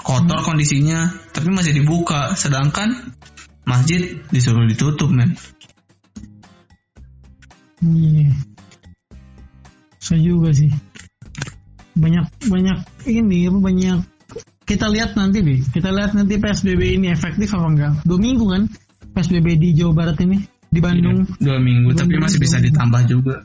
kotor 0.00 0.40
Hmm. 0.44 0.52
kondisinya 0.52 1.12
tapi 1.32 1.48
masih 1.48 1.72
dibuka 1.72 2.36
sedangkan 2.36 3.16
masjid 3.64 4.20
disuruh 4.28 4.68
ditutup 4.68 5.08
men 5.08 5.32
Iya. 7.84 8.32
Saya 10.00 10.20
juga 10.24 10.48
sih. 10.56 10.72
Banyak 11.94 12.50
banyak 12.50 12.78
ini 13.06 13.46
banyak 13.50 14.02
kita 14.64 14.88
lihat 14.88 15.14
nanti 15.14 15.44
deh. 15.44 15.60
Kita 15.70 15.92
lihat 15.92 16.16
nanti 16.16 16.40
PSBB 16.40 16.98
ini 16.98 17.12
efektif 17.12 17.52
apa 17.54 17.66
enggak. 17.68 17.92
Dua 18.02 18.18
minggu 18.18 18.44
kan 18.48 18.62
PSBB 19.14 19.60
di 19.60 19.68
Jawa 19.76 19.92
Barat 19.94 20.18
ini 20.24 20.42
di 20.74 20.80
Bandung. 20.82 21.22
dua 21.38 21.62
minggu 21.62 21.94
Dua 21.94 22.02
tapi 22.02 22.18
minggu, 22.18 22.26
masih 22.26 22.40
bisa 22.42 22.58
minggu. 22.58 22.74
ditambah 22.74 23.02
juga 23.06 23.36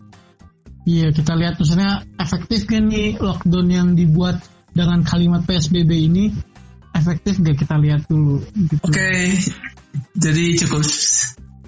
Iya 0.89 1.13
kita 1.13 1.37
lihat 1.37 1.61
maksudnya 1.61 2.01
efektif 2.17 2.65
kan 2.65 2.89
nih 2.89 3.21
lockdown 3.21 3.67
yang 3.69 3.87
dibuat 3.93 4.41
dengan 4.73 5.05
kalimat 5.05 5.45
PSBB 5.45 5.91
ini 6.09 6.33
efektif 6.97 7.37
gak 7.37 7.61
kita 7.61 7.77
lihat 7.77 8.09
dulu. 8.09 8.41
Gitu. 8.41 8.81
oke 8.81 9.11
jadi 10.17 10.45
cukup 10.65 10.83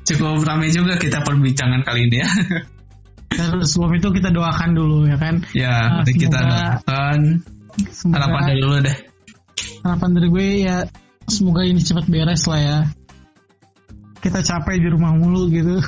cukup 0.01 0.41
ramai 0.41 0.73
juga 0.73 0.97
kita 0.97 1.21
perbincangan 1.21 1.85
kali 1.85 2.09
ini 2.09 2.17
ya 2.25 2.29
Terus 3.31 3.67
sebelum 3.71 3.95
itu 3.95 4.07
kita 4.11 4.29
doakan 4.29 4.69
dulu 4.75 4.97
ya 5.07 5.17
kan. 5.17 5.35
ya 5.55 6.03
mari 6.03 6.13
kita 6.13 6.39
doakan. 6.39 7.19
Semoga 7.87 8.15
harapan 8.19 8.41
dari 8.51 8.59
dulu 8.59 8.75
deh. 8.83 8.97
Harapan 9.87 10.09
dari 10.11 10.27
gue 10.27 10.47
ya 10.67 10.77
semoga 11.31 11.61
ini 11.63 11.79
cepat 11.79 12.05
beres 12.11 12.43
lah 12.45 12.59
ya. 12.59 12.79
Kita 14.21 14.39
capek 14.43 14.75
di 14.77 14.87
rumah 14.91 15.15
mulu 15.15 15.47
gitu. 15.49 15.79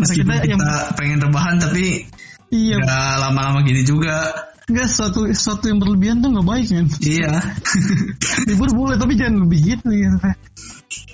Meskipun 0.00 0.34
kita 0.34 0.44
kita, 0.48 0.52
yang- 0.56 0.92
pengen 0.98 1.18
rebahan 1.22 1.60
tapi 1.60 2.08
iya. 2.50 2.80
nggak 2.80 3.12
lama-lama 3.28 3.60
gini 3.62 3.84
juga. 3.84 4.32
Enggak 4.66 4.88
sesuatu 4.88 5.28
sesuatu 5.28 5.68
yang 5.68 5.78
berlebihan 5.82 6.22
tuh 6.22 6.32
nggak 6.32 6.46
baik 6.46 6.66
kan 6.70 6.86
iya. 7.02 7.34
Libur 8.48 8.70
boleh 8.72 8.94
tapi 8.94 9.18
jangan 9.18 9.44
lebih 9.44 9.74
gitu 9.74 9.90
gitu 9.90 10.18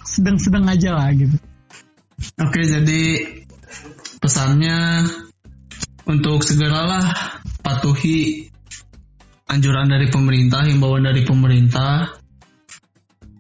sedang-sedang 0.05 0.65
aja 0.69 0.95
lah 0.95 1.09
gitu. 1.17 1.37
Oke 2.43 2.61
jadi 2.67 3.03
pesannya 4.29 5.09
untuk 6.05 6.45
segeralah 6.45 7.41
patuhi 7.65 8.53
anjuran 9.49 9.89
dari 9.89 10.13
pemerintah, 10.13 10.69
himbauan 10.69 11.09
dari 11.09 11.25
pemerintah, 11.25 12.13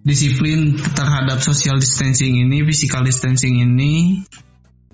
disiplin 0.00 0.80
terhadap 0.80 1.44
social 1.44 1.76
distancing 1.76 2.40
ini, 2.40 2.64
physical 2.64 3.04
distancing 3.04 3.60
ini, 3.60 4.24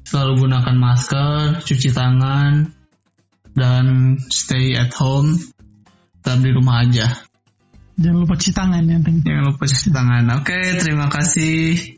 selalu 0.03 0.51
gunakan 0.51 0.75
masker, 0.75 1.63
cuci 1.63 1.95
tangan, 1.95 2.75
dan 3.55 4.19
stay 4.35 4.75
at 4.75 4.91
home, 4.99 5.39
tetap 6.19 6.43
di 6.43 6.51
rumah 6.51 6.83
aja. 6.83 7.23
Jangan 7.95 8.27
lupa 8.27 8.35
cuci 8.35 8.51
tangan 8.51 8.83
ya. 8.83 8.99
Jangan 8.99 9.45
lupa 9.47 9.63
cuci 9.71 9.89
tangan. 9.95 10.23
Oke, 10.43 10.59
terima 10.83 11.07
kasih. 11.07 11.95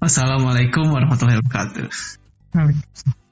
Wassalamualaikum 0.00 0.88
warahmatullahi 0.88 1.44
wabarakatuh. 1.44 2.24
Okay. 2.58 3.25